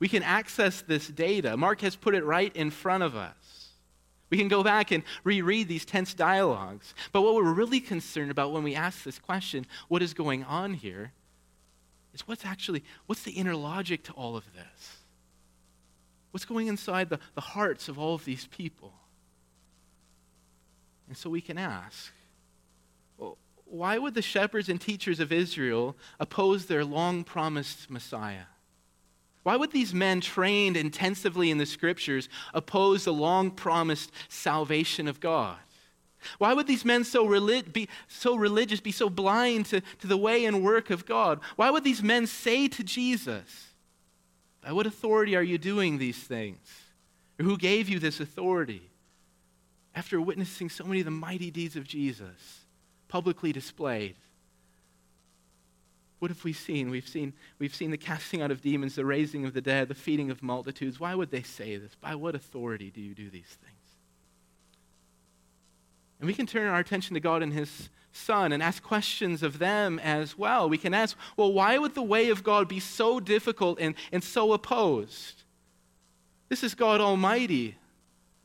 We 0.00 0.08
can 0.08 0.22
access 0.22 0.82
this 0.82 1.08
data. 1.08 1.56
Mark 1.56 1.80
has 1.80 1.96
put 1.96 2.14
it 2.14 2.24
right 2.24 2.54
in 2.54 2.70
front 2.70 3.02
of 3.02 3.16
us. 3.16 3.34
We 4.30 4.36
can 4.36 4.48
go 4.48 4.62
back 4.62 4.90
and 4.90 5.04
reread 5.24 5.68
these 5.68 5.84
tense 5.84 6.12
dialogues. 6.12 6.92
But 7.12 7.22
what 7.22 7.34
we're 7.34 7.52
really 7.52 7.80
concerned 7.80 8.30
about 8.30 8.52
when 8.52 8.62
we 8.62 8.74
ask 8.74 9.04
this 9.04 9.18
question, 9.18 9.64
what 9.88 10.02
is 10.02 10.12
going 10.12 10.44
on 10.44 10.74
here, 10.74 11.12
is 12.18 12.28
what's 12.28 12.44
actually, 12.44 12.84
what's 13.06 13.22
the 13.22 13.32
inner 13.32 13.54
logic 13.54 14.04
to 14.04 14.12
all 14.12 14.36
of 14.36 14.44
this? 14.54 14.96
What's 16.30 16.44
going 16.44 16.66
inside 16.66 17.08
the, 17.08 17.18
the 17.34 17.40
hearts 17.40 17.88
of 17.88 17.98
all 17.98 18.14
of 18.14 18.24
these 18.24 18.46
people? 18.46 18.92
And 21.08 21.16
so 21.16 21.30
we 21.30 21.40
can 21.40 21.56
ask, 21.56 22.12
well, 23.16 23.38
why 23.64 23.98
would 23.98 24.14
the 24.14 24.22
shepherds 24.22 24.68
and 24.68 24.80
teachers 24.80 25.20
of 25.20 25.32
Israel 25.32 25.96
oppose 26.20 26.66
their 26.66 26.84
long 26.84 27.24
promised 27.24 27.90
Messiah? 27.90 28.46
Why 29.42 29.56
would 29.56 29.72
these 29.72 29.94
men, 29.94 30.20
trained 30.20 30.76
intensively 30.76 31.50
in 31.50 31.56
the 31.56 31.64
scriptures, 31.64 32.28
oppose 32.52 33.04
the 33.04 33.12
long 33.14 33.50
promised 33.50 34.10
salvation 34.28 35.08
of 35.08 35.20
God? 35.20 35.56
Why 36.38 36.52
would 36.52 36.66
these 36.66 36.84
men 36.84 37.04
so 37.04 37.26
relig- 37.26 37.72
be 37.72 37.88
so 38.08 38.36
religious, 38.36 38.80
be 38.80 38.92
so 38.92 39.08
blind 39.08 39.66
to, 39.66 39.80
to 39.80 40.06
the 40.06 40.16
way 40.16 40.44
and 40.44 40.62
work 40.62 40.90
of 40.90 41.06
God? 41.06 41.40
Why 41.56 41.70
would 41.70 41.84
these 41.84 42.02
men 42.02 42.26
say 42.26 42.68
to 42.68 42.84
Jesus, 42.84 43.68
By 44.60 44.72
what 44.72 44.86
authority 44.86 45.36
are 45.36 45.42
you 45.42 45.58
doing 45.58 45.98
these 45.98 46.18
things? 46.18 46.58
Or 47.38 47.44
who 47.44 47.56
gave 47.56 47.88
you 47.88 47.98
this 47.98 48.20
authority? 48.20 48.82
After 49.94 50.20
witnessing 50.20 50.68
so 50.68 50.84
many 50.84 51.00
of 51.00 51.04
the 51.04 51.10
mighty 51.10 51.50
deeds 51.50 51.76
of 51.76 51.84
Jesus 51.84 52.64
publicly 53.08 53.52
displayed. 53.52 54.16
What 56.18 56.30
have 56.30 56.44
we 56.44 56.52
seen? 56.52 56.90
We've 56.90 57.08
seen, 57.08 57.32
we've 57.58 57.74
seen 57.74 57.90
the 57.90 57.96
casting 57.96 58.42
out 58.42 58.50
of 58.50 58.60
demons, 58.60 58.96
the 58.96 59.04
raising 59.04 59.44
of 59.44 59.54
the 59.54 59.60
dead, 59.60 59.88
the 59.88 59.94
feeding 59.94 60.30
of 60.30 60.42
multitudes. 60.42 60.98
Why 60.98 61.14
would 61.14 61.30
they 61.30 61.42
say 61.42 61.76
this? 61.76 61.94
By 61.94 62.16
what 62.16 62.34
authority 62.34 62.90
do 62.90 63.00
you 63.00 63.14
do 63.14 63.30
these 63.30 63.56
things? 63.62 63.77
And 66.20 66.26
we 66.26 66.34
can 66.34 66.46
turn 66.46 66.66
our 66.66 66.80
attention 66.80 67.14
to 67.14 67.20
God 67.20 67.42
and 67.42 67.52
His 67.52 67.90
Son 68.12 68.52
and 68.52 68.62
ask 68.62 68.82
questions 68.82 69.42
of 69.42 69.58
them 69.58 69.98
as 70.00 70.36
well. 70.36 70.68
We 70.68 70.78
can 70.78 70.94
ask, 70.94 71.16
well, 71.36 71.52
why 71.52 71.78
would 71.78 71.94
the 71.94 72.02
way 72.02 72.30
of 72.30 72.42
God 72.42 72.68
be 72.68 72.80
so 72.80 73.20
difficult 73.20 73.78
and, 73.80 73.94
and 74.10 74.24
so 74.24 74.52
opposed? 74.52 75.42
This 76.48 76.64
is 76.64 76.74
God 76.74 77.00
Almighty, 77.00 77.76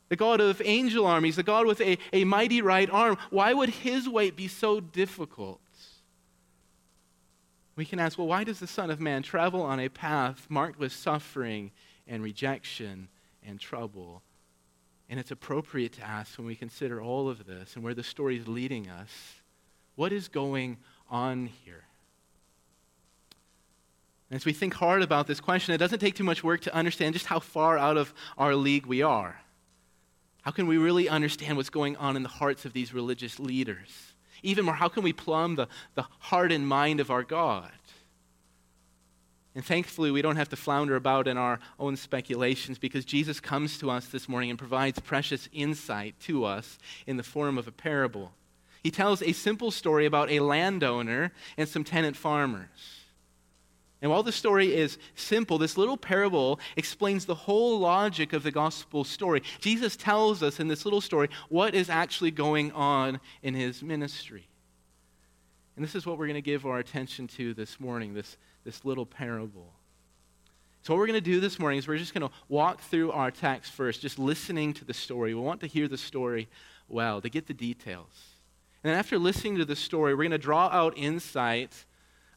the 0.10 0.16
God 0.16 0.42
of 0.42 0.62
angel 0.64 1.08
armies, 1.08 1.38
the 1.38 1.44
God 1.44 1.66
with 1.66 1.82
a, 1.82 1.98
a 2.12 2.26
mighty 2.26 2.62
right 2.62 2.90
arm. 2.90 3.18
Why 3.30 3.54
would 3.54 3.70
His 3.70 4.08
way 4.08 4.30
be 4.30 4.48
so 4.48 4.80
difficult? 4.80 5.60
We 7.76 7.86
can 7.86 8.00
ask, 8.00 8.18
well, 8.18 8.28
why 8.28 8.44
does 8.44 8.60
the 8.60 8.68
Son 8.68 8.92
of 8.92 9.00
Man 9.00 9.24
travel 9.24 9.64
on 9.64 9.80
a 9.80 9.90
path 9.90 10.46
marked 10.50 10.78
with 10.78 10.92
suffering 10.92 11.72
and 12.08 12.22
rejection 12.22 13.08
and 13.42 13.60
trouble? 13.60 14.22
And 15.14 15.20
it's 15.20 15.30
appropriate 15.30 15.94
to 15.94 16.02
ask 16.02 16.40
when 16.40 16.48
we 16.48 16.56
consider 16.56 17.00
all 17.00 17.30
of 17.30 17.46
this 17.46 17.76
and 17.76 17.84
where 17.84 17.94
the 17.94 18.02
story 18.02 18.36
is 18.36 18.48
leading 18.48 18.90
us 18.90 19.12
what 19.94 20.12
is 20.12 20.28
going 20.28 20.78
on 21.08 21.52
here? 21.64 21.84
And 24.32 24.38
as 24.38 24.44
we 24.44 24.54
think 24.54 24.74
hard 24.74 25.04
about 25.04 25.28
this 25.28 25.40
question, 25.40 25.72
it 25.72 25.78
doesn't 25.78 26.00
take 26.00 26.16
too 26.16 26.24
much 26.24 26.44
work 26.44 26.62
to 26.62 26.74
understand 26.74 27.14
just 27.14 27.28
how 27.28 27.40
far 27.40 27.78
out 27.78 27.96
of 27.96 28.12
our 28.40 28.56
league 28.56 28.88
we 28.88 29.04
are. 29.04 29.40
How 30.42 30.50
can 30.50 30.66
we 30.66 30.80
really 30.80 31.08
understand 31.08 31.58
what's 31.58 31.70
going 31.70 31.96
on 31.98 32.16
in 32.16 32.24
the 32.24 32.30
hearts 32.30 32.66
of 32.66 32.74
these 32.74 32.92
religious 32.92 33.40
leaders? 33.40 34.14
Even 34.42 34.66
more, 34.66 34.74
how 34.74 34.90
can 34.90 35.04
we 35.04 35.14
plumb 35.14 35.58
the, 35.58 35.68
the 35.94 36.08
heart 36.18 36.52
and 36.52 36.68
mind 36.68 37.00
of 37.00 37.12
our 37.12 37.22
God? 37.22 37.70
And 39.56 39.64
thankfully, 39.64 40.10
we 40.10 40.24
don't 40.24 40.36
have 40.36 40.50
to 40.50 40.56
flounder 40.56 40.96
about 40.96 41.28
in 41.28 41.38
our 41.38 41.60
own 41.80 41.96
speculations 41.96 42.80
because 42.80 43.06
Jesus 43.06 43.40
comes 43.40 43.78
to 43.80 43.92
us 43.92 44.08
this 44.08 44.28
morning 44.28 44.50
and 44.50 44.58
provides 44.58 45.00
precious 45.00 45.48
insight 45.54 46.20
to 46.22 46.44
us 46.44 46.80
in 47.06 47.18
the 47.18 47.24
form 47.24 47.58
of 47.58 47.68
a 47.68 47.72
parable. 47.72 48.32
He 48.82 48.90
tells 48.90 49.22
a 49.22 49.32
simple 49.32 49.70
story 49.70 50.06
about 50.06 50.32
a 50.32 50.40
landowner 50.40 51.32
and 51.56 51.70
some 51.70 51.84
tenant 51.84 52.18
farmers. 52.18 53.04
And 54.02 54.12
while 54.12 54.24
the 54.24 54.34
story 54.34 54.76
is 54.76 54.98
simple, 55.16 55.58
this 55.58 55.78
little 55.78 55.96
parable 55.96 56.60
explains 56.76 57.26
the 57.26 57.36
whole 57.36 57.80
logic 57.80 58.34
of 58.34 58.44
the 58.44 58.52
gospel 58.52 59.06
story. 59.06 59.44
Jesus 59.62 59.96
tells 59.96 60.44
us 60.44 60.60
in 60.60 60.68
this 60.68 60.84
little 60.84 61.00
story 61.00 61.30
what 61.48 61.74
is 61.74 61.90
actually 61.90 62.32
going 62.32 62.74
on 62.74 63.22
in 63.44 63.54
his 63.54 63.82
ministry. 63.82 64.50
And 65.78 65.86
this 65.86 65.96
is 65.96 66.06
what 66.06 66.18
we're 66.18 66.28
going 66.28 66.36
to 66.36 66.42
give 66.42 66.66
our 66.66 66.80
attention 66.80 67.28
to 67.30 67.54
this 67.54 67.80
morning 67.80 68.14
this 68.14 68.36
this 68.64 68.86
little 68.86 69.06
parable. 69.06 69.74
So, 70.84 70.94
what 70.94 71.00
we're 71.00 71.08
going 71.08 71.18
to 71.18 71.22
do 71.22 71.40
this 71.40 71.60
morning 71.60 71.80
is 71.80 71.88
we're 71.88 71.98
just 71.98 72.14
going 72.14 72.28
to 72.28 72.36
walk 72.50 72.82
through 72.82 73.12
our 73.12 73.32
text 73.32 73.72
first, 73.72 74.02
just 74.02 74.20
listening 74.20 74.74
to 74.74 74.86
the 74.86 74.94
story. 74.94 75.34
We 75.34 75.40
want 75.40 75.62
to 75.62 75.68
hear 75.68 75.88
the 75.88 75.98
story 75.98 76.50
well, 76.90 77.22
to 77.22 77.30
get 77.30 77.48
the 77.48 77.54
details. 77.54 78.36
And 78.84 78.92
then, 78.92 79.00
after 79.00 79.18
listening 79.18 79.58
to 79.60 79.66
the 79.66 79.78
story, 79.78 80.14
we're 80.14 80.24
going 80.24 80.32
to 80.32 80.38
draw 80.38 80.68
out 80.68 80.98
insight 80.98 81.86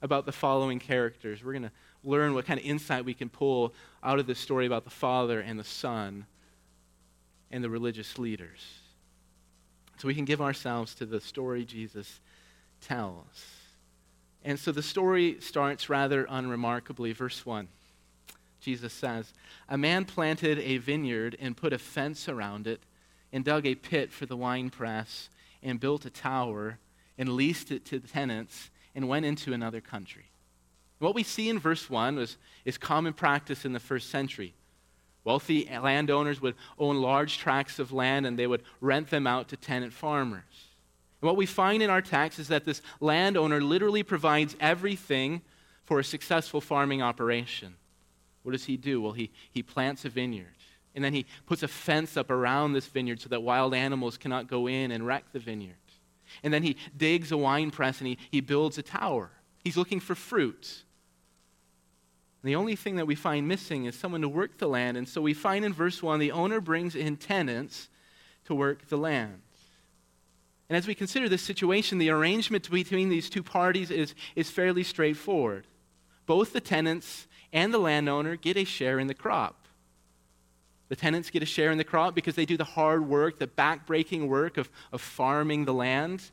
about 0.00 0.26
the 0.26 0.32
following 0.32 0.78
characters. 0.78 1.42
We're 1.42 1.54
going 1.54 1.64
to 1.64 1.72
learn 2.04 2.34
what 2.34 2.46
kind 2.46 2.60
of 2.60 2.64
insight 2.64 3.04
we 3.04 3.14
can 3.14 3.28
pull 3.28 3.74
out 4.04 4.20
of 4.20 4.28
this 4.28 4.38
story 4.38 4.64
about 4.64 4.84
the 4.84 4.90
Father 4.90 5.40
and 5.40 5.58
the 5.58 5.64
Son 5.64 6.26
and 7.50 7.64
the 7.64 7.70
religious 7.70 8.16
leaders. 8.16 8.60
So, 9.98 10.06
we 10.06 10.14
can 10.14 10.24
give 10.24 10.40
ourselves 10.40 10.94
to 10.96 11.06
the 11.06 11.20
story 11.20 11.64
Jesus 11.64 12.20
tells. 12.80 13.55
And 14.46 14.60
so 14.60 14.70
the 14.70 14.80
story 14.80 15.38
starts 15.40 15.88
rather 15.88 16.24
unremarkably. 16.30 17.12
Verse 17.12 17.44
1 17.44 17.66
Jesus 18.60 18.92
says, 18.92 19.32
A 19.68 19.76
man 19.76 20.04
planted 20.04 20.60
a 20.60 20.78
vineyard 20.78 21.36
and 21.40 21.56
put 21.56 21.72
a 21.72 21.78
fence 21.78 22.28
around 22.28 22.68
it, 22.68 22.80
and 23.32 23.44
dug 23.44 23.66
a 23.66 23.74
pit 23.74 24.12
for 24.12 24.24
the 24.24 24.36
winepress, 24.36 25.28
and 25.62 25.80
built 25.80 26.06
a 26.06 26.10
tower, 26.10 26.78
and 27.18 27.30
leased 27.30 27.72
it 27.72 27.84
to 27.86 27.98
the 27.98 28.06
tenants, 28.06 28.70
and 28.94 29.08
went 29.08 29.26
into 29.26 29.52
another 29.52 29.80
country. 29.80 30.30
What 31.00 31.16
we 31.16 31.24
see 31.24 31.48
in 31.48 31.58
verse 31.58 31.90
1 31.90 32.14
was, 32.14 32.36
is 32.64 32.78
common 32.78 33.14
practice 33.14 33.64
in 33.64 33.72
the 33.72 33.80
first 33.80 34.10
century. 34.10 34.54
Wealthy 35.24 35.68
landowners 35.68 36.40
would 36.40 36.54
own 36.78 37.02
large 37.02 37.38
tracts 37.38 37.80
of 37.80 37.92
land 37.92 38.26
and 38.26 38.38
they 38.38 38.46
would 38.46 38.62
rent 38.80 39.10
them 39.10 39.26
out 39.26 39.48
to 39.48 39.56
tenant 39.56 39.92
farmers. 39.92 40.75
And 41.20 41.26
what 41.26 41.36
we 41.36 41.46
find 41.46 41.82
in 41.82 41.90
our 41.90 42.02
text 42.02 42.38
is 42.38 42.48
that 42.48 42.64
this 42.64 42.82
landowner 43.00 43.60
literally 43.60 44.02
provides 44.02 44.56
everything 44.60 45.42
for 45.84 45.98
a 45.98 46.04
successful 46.04 46.60
farming 46.60 47.00
operation. 47.00 47.74
What 48.42 48.52
does 48.52 48.64
he 48.64 48.76
do? 48.76 49.00
Well, 49.00 49.12
he, 49.12 49.30
he 49.50 49.62
plants 49.62 50.04
a 50.04 50.08
vineyard. 50.08 50.46
And 50.94 51.04
then 51.04 51.12
he 51.12 51.26
puts 51.46 51.62
a 51.62 51.68
fence 51.68 52.16
up 52.16 52.30
around 52.30 52.72
this 52.72 52.86
vineyard 52.86 53.20
so 53.20 53.28
that 53.28 53.42
wild 53.42 53.74
animals 53.74 54.16
cannot 54.16 54.48
go 54.48 54.66
in 54.66 54.90
and 54.90 55.06
wreck 55.06 55.24
the 55.32 55.38
vineyard. 55.38 55.76
And 56.42 56.52
then 56.52 56.62
he 56.62 56.76
digs 56.96 57.32
a 57.32 57.36
wine 57.36 57.70
press 57.70 57.98
and 58.00 58.08
he, 58.08 58.18
he 58.30 58.40
builds 58.40 58.78
a 58.78 58.82
tower. 58.82 59.30
He's 59.62 59.76
looking 59.76 60.00
for 60.00 60.14
fruit. 60.14 60.84
The 62.42 62.54
only 62.54 62.76
thing 62.76 62.96
that 62.96 63.06
we 63.06 63.14
find 63.14 63.48
missing 63.48 63.86
is 63.86 63.96
someone 63.96 64.22
to 64.22 64.28
work 64.28 64.58
the 64.58 64.68
land. 64.68 64.96
And 64.96 65.08
so 65.08 65.20
we 65.20 65.34
find 65.34 65.64
in 65.64 65.72
verse 65.72 66.02
1 66.02 66.20
the 66.20 66.32
owner 66.32 66.60
brings 66.60 66.94
in 66.94 67.16
tenants 67.16 67.88
to 68.44 68.54
work 68.54 68.88
the 68.88 68.96
land. 68.96 69.42
And 70.68 70.76
as 70.76 70.86
we 70.86 70.94
consider 70.94 71.28
this 71.28 71.42
situation, 71.42 71.98
the 71.98 72.10
arrangement 72.10 72.68
between 72.70 73.08
these 73.08 73.30
two 73.30 73.42
parties 73.42 73.90
is, 73.90 74.14
is 74.34 74.50
fairly 74.50 74.82
straightforward. 74.82 75.66
Both 76.26 76.52
the 76.52 76.60
tenants 76.60 77.28
and 77.52 77.72
the 77.72 77.78
landowner 77.78 78.36
get 78.36 78.56
a 78.56 78.64
share 78.64 78.98
in 78.98 79.06
the 79.06 79.14
crop. 79.14 79.68
The 80.88 80.96
tenants 80.96 81.30
get 81.30 81.42
a 81.42 81.46
share 81.46 81.70
in 81.70 81.78
the 81.78 81.84
crop 81.84 82.14
because 82.14 82.34
they 82.34 82.46
do 82.46 82.56
the 82.56 82.64
hard 82.64 83.08
work, 83.08 83.38
the 83.38 83.46
backbreaking 83.46 84.28
work 84.28 84.56
of, 84.56 84.70
of 84.92 85.00
farming 85.00 85.64
the 85.64 85.74
land. 85.74 86.30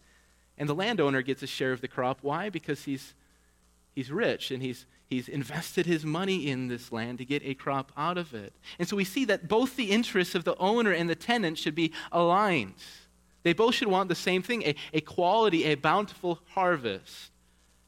And 0.57 0.69
the 0.69 0.75
landowner 0.75 1.21
gets 1.21 1.41
a 1.43 1.47
share 1.47 1.71
of 1.71 1.81
the 1.81 1.87
crop. 1.87 2.19
Why? 2.21 2.49
Because 2.49 2.83
he's, 2.83 3.13
he's 3.95 4.11
rich 4.11 4.51
and 4.51 4.61
he's, 4.61 4.85
he's 5.05 5.27
invested 5.27 5.85
his 5.85 6.05
money 6.05 6.47
in 6.47 6.67
this 6.67 6.91
land 6.91 7.17
to 7.19 7.25
get 7.25 7.41
a 7.43 7.55
crop 7.55 7.91
out 7.97 8.17
of 8.17 8.33
it. 8.33 8.53
And 8.77 8.87
so 8.87 8.95
we 8.95 9.05
see 9.05 9.25
that 9.25 9.47
both 9.47 9.75
the 9.75 9.91
interests 9.91 10.35
of 10.35 10.43
the 10.43 10.57
owner 10.57 10.91
and 10.91 11.09
the 11.09 11.15
tenant 11.15 11.57
should 11.57 11.75
be 11.75 11.91
aligned. 12.11 12.75
They 13.43 13.53
both 13.53 13.75
should 13.75 13.89
want 13.89 14.09
the 14.09 14.15
same 14.15 14.41
thing 14.41 14.63
a, 14.63 14.75
a 14.93 15.01
quality, 15.01 15.65
a 15.65 15.75
bountiful 15.75 16.39
harvest. 16.49 17.31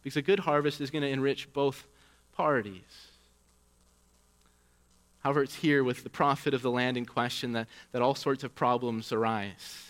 Because 0.04 0.18
a 0.18 0.22
good 0.22 0.40
harvest 0.40 0.82
is 0.82 0.92
going 0.92 1.02
to 1.02 1.10
enrich 1.10 1.52
both 1.52 1.88
parties. 2.34 2.84
However, 5.20 5.42
it's 5.42 5.56
here 5.56 5.84
with 5.84 6.04
the 6.04 6.10
profit 6.10 6.54
of 6.54 6.62
the 6.62 6.70
land 6.70 6.98
in 6.98 7.06
question 7.08 7.54
that, 7.54 7.68
that 7.92 8.04
all 8.04 8.14
sorts 8.14 8.44
of 8.44 8.54
problems 8.54 9.12
arise. 9.12 9.88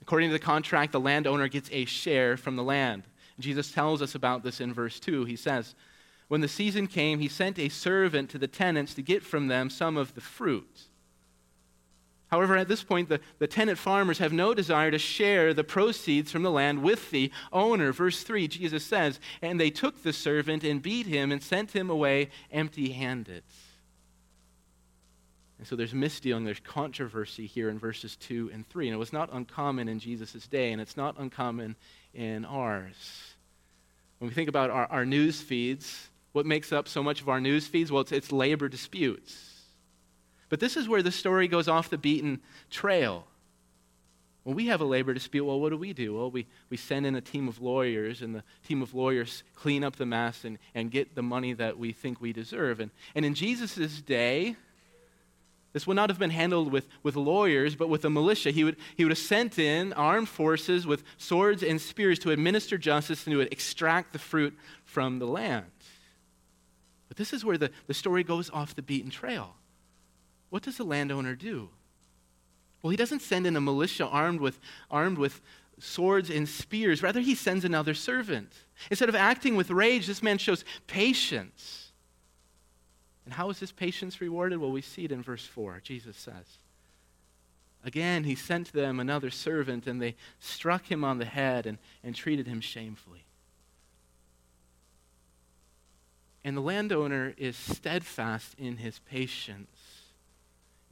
According 0.00 0.30
to 0.30 0.32
the 0.32 0.38
contract, 0.38 0.92
the 0.92 1.00
landowner 1.00 1.48
gets 1.48 1.68
a 1.70 1.84
share 1.84 2.38
from 2.38 2.56
the 2.56 2.62
land. 2.62 3.02
Jesus 3.38 3.72
tells 3.72 4.00
us 4.00 4.14
about 4.14 4.42
this 4.42 4.60
in 4.60 4.72
verse 4.72 4.98
2. 5.00 5.24
He 5.26 5.36
says, 5.36 5.74
When 6.28 6.40
the 6.40 6.48
season 6.48 6.86
came, 6.86 7.18
he 7.18 7.28
sent 7.28 7.58
a 7.58 7.68
servant 7.68 8.30
to 8.30 8.38
the 8.38 8.46
tenants 8.46 8.94
to 8.94 9.02
get 9.02 9.22
from 9.22 9.48
them 9.48 9.68
some 9.68 9.96
of 9.98 10.14
the 10.14 10.20
fruit. 10.20 10.84
However, 12.34 12.56
at 12.56 12.66
this 12.66 12.82
point, 12.82 13.08
the, 13.08 13.20
the 13.38 13.46
tenant 13.46 13.78
farmers 13.78 14.18
have 14.18 14.32
no 14.32 14.54
desire 14.54 14.90
to 14.90 14.98
share 14.98 15.54
the 15.54 15.62
proceeds 15.62 16.32
from 16.32 16.42
the 16.42 16.50
land 16.50 16.82
with 16.82 17.12
the 17.12 17.30
owner. 17.52 17.92
Verse 17.92 18.24
3, 18.24 18.48
Jesus 18.48 18.84
says, 18.84 19.20
And 19.40 19.60
they 19.60 19.70
took 19.70 20.02
the 20.02 20.12
servant 20.12 20.64
and 20.64 20.82
beat 20.82 21.06
him 21.06 21.30
and 21.30 21.40
sent 21.40 21.70
him 21.70 21.90
away 21.90 22.30
empty 22.50 22.90
handed. 22.90 23.44
And 25.58 25.66
so 25.68 25.76
there's 25.76 25.92
misdealing, 25.92 26.44
there's 26.44 26.58
controversy 26.58 27.46
here 27.46 27.70
in 27.70 27.78
verses 27.78 28.16
2 28.16 28.50
and 28.52 28.68
3. 28.68 28.88
And 28.88 28.96
it 28.96 28.98
was 28.98 29.12
not 29.12 29.32
uncommon 29.32 29.86
in 29.86 30.00
Jesus' 30.00 30.48
day, 30.48 30.72
and 30.72 30.82
it's 30.82 30.96
not 30.96 31.14
uncommon 31.16 31.76
in 32.14 32.44
ours. 32.44 33.34
When 34.18 34.28
we 34.28 34.34
think 34.34 34.48
about 34.48 34.70
our, 34.70 34.86
our 34.86 35.06
news 35.06 35.40
feeds, 35.40 36.08
what 36.32 36.46
makes 36.46 36.72
up 36.72 36.88
so 36.88 37.00
much 37.00 37.20
of 37.20 37.28
our 37.28 37.40
news 37.40 37.68
feeds? 37.68 37.92
Well, 37.92 38.00
it's, 38.00 38.10
it's 38.10 38.32
labor 38.32 38.68
disputes. 38.68 39.53
But 40.54 40.60
this 40.60 40.76
is 40.76 40.88
where 40.88 41.02
the 41.02 41.10
story 41.10 41.48
goes 41.48 41.66
off 41.66 41.90
the 41.90 41.98
beaten 41.98 42.40
trail. 42.70 43.26
When 44.44 44.54
we 44.54 44.68
have 44.68 44.80
a 44.80 44.84
labor 44.84 45.12
dispute, 45.12 45.44
well, 45.44 45.58
what 45.58 45.70
do 45.70 45.76
we 45.76 45.92
do? 45.92 46.14
Well, 46.14 46.30
we, 46.30 46.46
we 46.70 46.76
send 46.76 47.06
in 47.06 47.16
a 47.16 47.20
team 47.20 47.48
of 47.48 47.60
lawyers, 47.60 48.22
and 48.22 48.36
the 48.36 48.44
team 48.64 48.80
of 48.80 48.94
lawyers 48.94 49.42
clean 49.56 49.82
up 49.82 49.96
the 49.96 50.06
mess 50.06 50.44
and, 50.44 50.58
and 50.72 50.92
get 50.92 51.16
the 51.16 51.24
money 51.24 51.54
that 51.54 51.76
we 51.76 51.90
think 51.90 52.20
we 52.20 52.32
deserve. 52.32 52.78
And, 52.78 52.92
and 53.16 53.24
in 53.24 53.34
Jesus' 53.34 54.00
day, 54.00 54.54
this 55.72 55.88
would 55.88 55.96
not 55.96 56.08
have 56.08 56.20
been 56.20 56.30
handled 56.30 56.70
with, 56.70 56.86
with 57.02 57.16
lawyers, 57.16 57.74
but 57.74 57.88
with 57.88 58.04
a 58.04 58.10
militia. 58.10 58.52
He 58.52 58.62
would, 58.62 58.76
he 58.94 59.02
would 59.02 59.10
have 59.10 59.18
sent 59.18 59.58
in 59.58 59.92
armed 59.94 60.28
forces 60.28 60.86
with 60.86 61.02
swords 61.18 61.64
and 61.64 61.80
spears 61.80 62.20
to 62.20 62.30
administer 62.30 62.78
justice 62.78 63.26
and 63.26 63.34
to 63.34 63.40
extract 63.40 64.12
the 64.12 64.20
fruit 64.20 64.56
from 64.84 65.18
the 65.18 65.26
land. 65.26 65.66
But 67.08 67.16
this 67.16 67.32
is 67.32 67.44
where 67.44 67.58
the, 67.58 67.72
the 67.88 67.94
story 67.94 68.22
goes 68.22 68.50
off 68.50 68.76
the 68.76 68.82
beaten 68.82 69.10
trail. 69.10 69.56
What 70.54 70.62
does 70.62 70.76
the 70.76 70.84
landowner 70.84 71.34
do? 71.34 71.68
Well, 72.80 72.92
he 72.92 72.96
doesn't 72.96 73.22
send 73.22 73.44
in 73.44 73.56
a 73.56 73.60
militia 73.60 74.06
armed 74.06 74.40
with, 74.40 74.60
armed 74.88 75.18
with 75.18 75.40
swords 75.80 76.30
and 76.30 76.48
spears. 76.48 77.02
Rather, 77.02 77.18
he 77.18 77.34
sends 77.34 77.64
another 77.64 77.92
servant. 77.92 78.52
Instead 78.88 79.08
of 79.08 79.16
acting 79.16 79.56
with 79.56 79.68
rage, 79.72 80.06
this 80.06 80.22
man 80.22 80.38
shows 80.38 80.64
patience. 80.86 81.90
And 83.24 83.34
how 83.34 83.50
is 83.50 83.58
this 83.58 83.72
patience 83.72 84.20
rewarded? 84.20 84.60
Well, 84.60 84.70
we 84.70 84.80
see 84.80 85.04
it 85.04 85.10
in 85.10 85.24
verse 85.24 85.44
4. 85.44 85.80
Jesus 85.82 86.16
says, 86.16 86.46
Again, 87.82 88.22
he 88.22 88.36
sent 88.36 88.72
them 88.72 89.00
another 89.00 89.30
servant, 89.30 89.88
and 89.88 90.00
they 90.00 90.14
struck 90.38 90.88
him 90.88 91.02
on 91.02 91.18
the 91.18 91.24
head 91.24 91.66
and, 91.66 91.78
and 92.04 92.14
treated 92.14 92.46
him 92.46 92.60
shamefully. 92.60 93.26
And 96.44 96.56
the 96.56 96.60
landowner 96.60 97.34
is 97.36 97.56
steadfast 97.56 98.54
in 98.56 98.76
his 98.76 99.00
patience. 99.00 99.73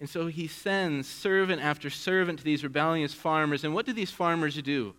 And 0.02 0.10
so 0.10 0.26
he 0.26 0.48
sends 0.48 1.06
servant 1.06 1.62
after 1.62 1.88
servant 1.88 2.40
to 2.40 2.44
these 2.44 2.64
rebellious 2.64 3.14
farmers. 3.14 3.62
And 3.62 3.72
what 3.72 3.86
do 3.86 3.92
these 3.92 4.10
farmers 4.10 4.60
do? 4.60 4.94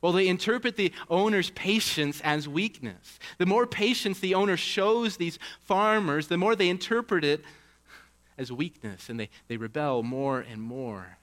Well, 0.00 0.12
they 0.12 0.26
interpret 0.26 0.76
the 0.76 0.90
owner's 1.10 1.50
patience 1.50 2.22
as 2.24 2.48
weakness. 2.48 3.18
The 3.36 3.44
more 3.44 3.66
patience 3.66 4.20
the 4.20 4.34
owner 4.34 4.56
shows 4.56 5.18
these 5.18 5.38
farmers, 5.60 6.28
the 6.28 6.38
more 6.38 6.56
they 6.56 6.70
interpret 6.70 7.24
it 7.24 7.44
as 8.38 8.50
weakness, 8.50 9.10
and 9.10 9.20
they, 9.20 9.28
they 9.48 9.58
rebel 9.58 10.02
more 10.02 10.40
and 10.40 10.62
more. 10.62 11.18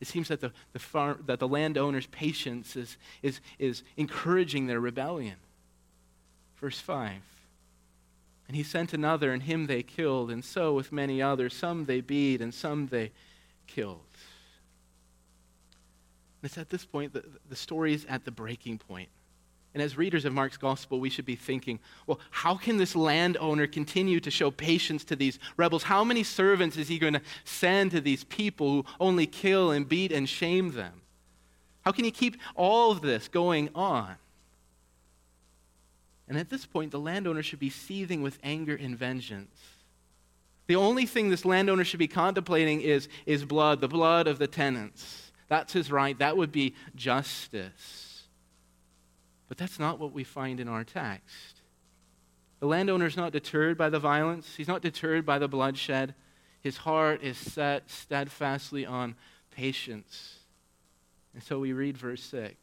It 0.00 0.08
seems 0.08 0.28
that 0.28 0.40
the, 0.40 0.50
the, 0.72 0.78
farm, 0.78 1.22
that 1.26 1.40
the 1.40 1.48
landowner's 1.48 2.06
patience 2.06 2.76
is, 2.76 2.96
is, 3.20 3.42
is 3.58 3.82
encouraging 3.98 4.68
their 4.68 4.80
rebellion. 4.80 5.36
Verse 6.56 6.80
5 6.80 7.20
And 8.48 8.56
he 8.56 8.62
sent 8.62 8.94
another, 8.94 9.32
and 9.32 9.42
him 9.42 9.66
they 9.66 9.82
killed, 9.82 10.30
and 10.30 10.42
so 10.42 10.72
with 10.72 10.90
many 10.90 11.20
others. 11.20 11.54
Some 11.54 11.84
they 11.84 12.00
beat, 12.00 12.40
and 12.40 12.52
some 12.52 12.86
they 12.88 13.12
killed. 13.66 14.00
And 16.40 16.48
it's 16.48 16.56
at 16.58 16.70
this 16.70 16.86
point 16.86 17.12
that 17.12 17.24
the 17.48 17.56
story 17.56 17.92
is 17.92 18.06
at 18.08 18.24
the 18.24 18.30
breaking 18.30 18.78
point. 18.78 19.10
And 19.74 19.82
as 19.82 19.98
readers 19.98 20.24
of 20.24 20.32
Mark's 20.32 20.56
gospel, 20.56 20.98
we 20.98 21.10
should 21.10 21.26
be 21.26 21.36
thinking, 21.36 21.78
well, 22.06 22.18
how 22.30 22.56
can 22.56 22.78
this 22.78 22.96
landowner 22.96 23.66
continue 23.66 24.18
to 24.20 24.30
show 24.30 24.50
patience 24.50 25.04
to 25.04 25.14
these 25.14 25.38
rebels? 25.56 25.82
How 25.82 26.02
many 26.02 26.22
servants 26.22 26.76
is 26.76 26.88
he 26.88 26.98
going 26.98 27.12
to 27.12 27.22
send 27.44 27.90
to 27.90 28.00
these 28.00 28.24
people 28.24 28.70
who 28.70 28.84
only 28.98 29.26
kill 29.26 29.70
and 29.70 29.86
beat 29.86 30.10
and 30.10 30.26
shame 30.26 30.72
them? 30.72 31.02
How 31.82 31.92
can 31.92 32.04
he 32.04 32.10
keep 32.10 32.38
all 32.56 32.90
of 32.90 33.02
this 33.02 33.28
going 33.28 33.68
on? 33.74 34.16
And 36.28 36.36
at 36.36 36.50
this 36.50 36.66
point, 36.66 36.90
the 36.90 37.00
landowner 37.00 37.42
should 37.42 37.58
be 37.58 37.70
seething 37.70 38.22
with 38.22 38.38
anger 38.42 38.74
and 38.74 38.96
vengeance. 38.96 39.56
The 40.66 40.76
only 40.76 41.06
thing 41.06 41.30
this 41.30 41.46
landowner 41.46 41.84
should 41.84 41.98
be 41.98 42.08
contemplating 42.08 42.82
is, 42.82 43.08
is 43.24 43.44
blood, 43.44 43.80
the 43.80 43.88
blood 43.88 44.26
of 44.26 44.38
the 44.38 44.46
tenants. 44.46 45.32
That's 45.48 45.72
his 45.72 45.90
right. 45.90 46.18
That 46.18 46.36
would 46.36 46.52
be 46.52 46.74
justice. 46.94 48.24
But 49.48 49.56
that's 49.56 49.78
not 49.78 49.98
what 49.98 50.12
we 50.12 50.24
find 50.24 50.60
in 50.60 50.68
our 50.68 50.84
text. 50.84 51.62
The 52.60 52.66
landowner 52.66 53.06
is 53.06 53.16
not 53.16 53.32
deterred 53.32 53.78
by 53.78 53.88
the 53.88 53.98
violence, 53.98 54.54
he's 54.56 54.68
not 54.68 54.82
deterred 54.82 55.24
by 55.24 55.38
the 55.38 55.48
bloodshed. 55.48 56.14
His 56.60 56.76
heart 56.78 57.22
is 57.22 57.38
set 57.38 57.88
steadfastly 57.88 58.84
on 58.84 59.14
patience. 59.52 60.40
And 61.32 61.42
so 61.42 61.60
we 61.60 61.72
read 61.72 61.96
verse 61.96 62.22
6. 62.24 62.56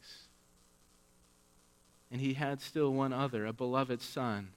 And 2.10 2.20
he 2.20 2.34
had 2.34 2.60
still 2.60 2.92
one 2.92 3.12
other, 3.12 3.46
a 3.46 3.52
beloved 3.52 4.00
son. 4.00 4.48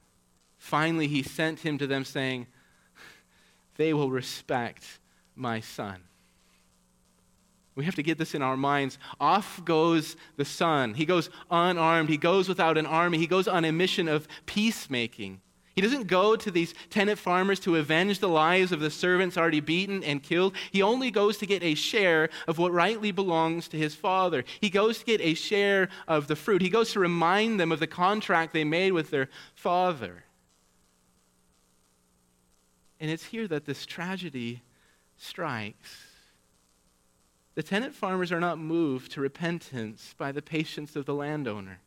Finally, 0.56 1.08
he 1.08 1.22
sent 1.22 1.60
him 1.60 1.78
to 1.78 1.86
them, 1.86 2.04
saying, 2.04 2.46
They 3.76 3.92
will 3.92 4.10
respect 4.10 4.98
my 5.34 5.60
son. 5.60 6.02
We 7.74 7.84
have 7.84 7.94
to 7.94 8.02
get 8.02 8.18
this 8.18 8.34
in 8.34 8.42
our 8.42 8.56
minds. 8.56 8.98
Off 9.20 9.64
goes 9.64 10.16
the 10.36 10.44
son. 10.44 10.94
He 10.94 11.06
goes 11.06 11.30
unarmed. 11.50 12.10
He 12.10 12.18
goes 12.18 12.48
without 12.48 12.76
an 12.76 12.86
army. 12.86 13.16
He 13.16 13.26
goes 13.26 13.48
on 13.48 13.64
a 13.64 13.72
mission 13.72 14.06
of 14.06 14.28
peacemaking. 14.44 15.40
He 15.74 15.80
doesn't 15.80 16.08
go 16.08 16.36
to 16.36 16.50
these 16.50 16.74
tenant 16.90 17.18
farmers 17.18 17.60
to 17.60 17.76
avenge 17.76 18.18
the 18.18 18.28
lives 18.28 18.72
of 18.72 18.80
the 18.80 18.90
servants 18.90 19.38
already 19.38 19.60
beaten 19.60 20.02
and 20.02 20.22
killed. 20.22 20.54
He 20.72 20.82
only 20.82 21.10
goes 21.10 21.38
to 21.38 21.46
get 21.46 21.62
a 21.62 21.74
share 21.74 22.28
of 22.48 22.58
what 22.58 22.72
rightly 22.72 23.12
belongs 23.12 23.68
to 23.68 23.76
his 23.76 23.94
father. 23.94 24.44
He 24.60 24.68
goes 24.68 24.98
to 24.98 25.04
get 25.04 25.20
a 25.20 25.34
share 25.34 25.88
of 26.08 26.26
the 26.26 26.36
fruit. 26.36 26.60
He 26.60 26.68
goes 26.68 26.92
to 26.92 27.00
remind 27.00 27.60
them 27.60 27.70
of 27.72 27.80
the 27.80 27.86
contract 27.86 28.52
they 28.52 28.64
made 28.64 28.92
with 28.92 29.10
their 29.10 29.28
father. 29.54 30.24
And 32.98 33.10
it's 33.10 33.24
here 33.24 33.48
that 33.48 33.64
this 33.64 33.86
tragedy 33.86 34.62
strikes. 35.16 36.04
The 37.54 37.62
tenant 37.62 37.94
farmers 37.94 38.32
are 38.32 38.40
not 38.40 38.58
moved 38.58 39.12
to 39.12 39.20
repentance 39.20 40.14
by 40.18 40.32
the 40.32 40.42
patience 40.42 40.96
of 40.96 41.06
the 41.06 41.14
landowner. 41.14 41.80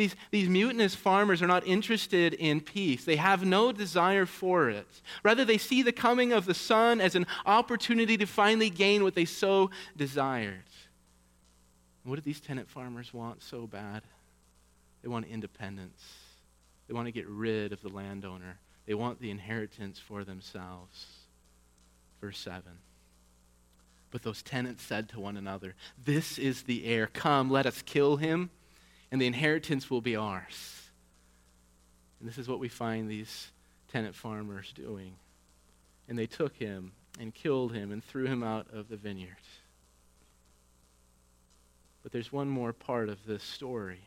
These, 0.00 0.16
these 0.30 0.48
mutinous 0.48 0.94
farmers 0.94 1.42
are 1.42 1.46
not 1.46 1.66
interested 1.66 2.32
in 2.32 2.62
peace. 2.62 3.04
They 3.04 3.16
have 3.16 3.44
no 3.44 3.70
desire 3.70 4.24
for 4.24 4.70
it. 4.70 4.86
Rather, 5.22 5.44
they 5.44 5.58
see 5.58 5.82
the 5.82 5.92
coming 5.92 6.32
of 6.32 6.46
the 6.46 6.54
son 6.54 7.02
as 7.02 7.14
an 7.14 7.26
opportunity 7.44 8.16
to 8.16 8.24
finally 8.24 8.70
gain 8.70 9.02
what 9.02 9.14
they 9.14 9.26
so 9.26 9.70
desired. 9.98 10.64
what 12.04 12.14
do 12.14 12.22
these 12.22 12.40
tenant 12.40 12.70
farmers 12.70 13.12
want 13.12 13.42
so 13.42 13.66
bad? 13.66 14.02
They 15.02 15.08
want 15.08 15.26
independence. 15.26 16.02
They 16.88 16.94
want 16.94 17.04
to 17.04 17.12
get 17.12 17.28
rid 17.28 17.74
of 17.74 17.82
the 17.82 17.90
landowner. 17.90 18.58
They 18.86 18.94
want 18.94 19.20
the 19.20 19.30
inheritance 19.30 19.98
for 19.98 20.24
themselves. 20.24 21.08
Verse 22.22 22.38
7. 22.38 22.62
But 24.10 24.22
those 24.22 24.42
tenants 24.42 24.82
said 24.82 25.10
to 25.10 25.20
one 25.20 25.36
another, 25.36 25.74
This 26.02 26.38
is 26.38 26.62
the 26.62 26.86
heir. 26.86 27.06
Come, 27.06 27.50
let 27.50 27.66
us 27.66 27.82
kill 27.82 28.16
him, 28.16 28.48
and 29.10 29.20
the 29.20 29.26
inheritance 29.26 29.90
will 29.90 30.00
be 30.00 30.16
ours. 30.16 30.90
And 32.20 32.28
this 32.28 32.38
is 32.38 32.48
what 32.48 32.60
we 32.60 32.68
find 32.68 33.08
these 33.08 33.50
tenant 33.88 34.14
farmers 34.14 34.72
doing. 34.74 35.14
And 36.08 36.18
they 36.18 36.26
took 36.26 36.56
him 36.56 36.92
and 37.18 37.34
killed 37.34 37.72
him 37.72 37.90
and 37.92 38.04
threw 38.04 38.26
him 38.26 38.42
out 38.42 38.66
of 38.72 38.88
the 38.88 38.96
vineyard. 38.96 39.36
But 42.02 42.12
there's 42.12 42.32
one 42.32 42.48
more 42.48 42.72
part 42.72 43.08
of 43.08 43.24
this 43.26 43.42
story. 43.42 44.00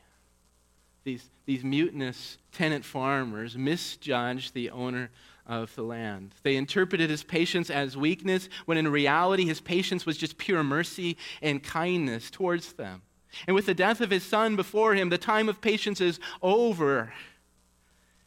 These, 1.03 1.29
these 1.45 1.63
mutinous 1.63 2.37
tenant 2.51 2.85
farmers 2.85 3.57
misjudged 3.57 4.53
the 4.53 4.69
owner 4.69 5.09
of 5.45 5.75
the 5.75 5.83
land. 5.83 6.33
They 6.43 6.55
interpreted 6.55 7.09
his 7.09 7.23
patience 7.23 7.69
as 7.69 7.97
weakness, 7.97 8.47
when 8.65 8.77
in 8.77 8.87
reality, 8.87 9.45
his 9.45 9.59
patience 9.59 10.05
was 10.05 10.17
just 10.17 10.37
pure 10.37 10.63
mercy 10.63 11.17
and 11.41 11.61
kindness 11.61 12.31
towards 12.31 12.73
them. 12.73 13.01
And 13.47 13.55
with 13.55 13.65
the 13.65 13.73
death 13.73 14.01
of 14.01 14.11
his 14.11 14.23
son 14.23 14.55
before 14.55 14.93
him, 14.93 15.09
the 15.09 15.17
time 15.17 15.49
of 15.49 15.61
patience 15.61 16.01
is 16.01 16.19
over. 16.41 17.13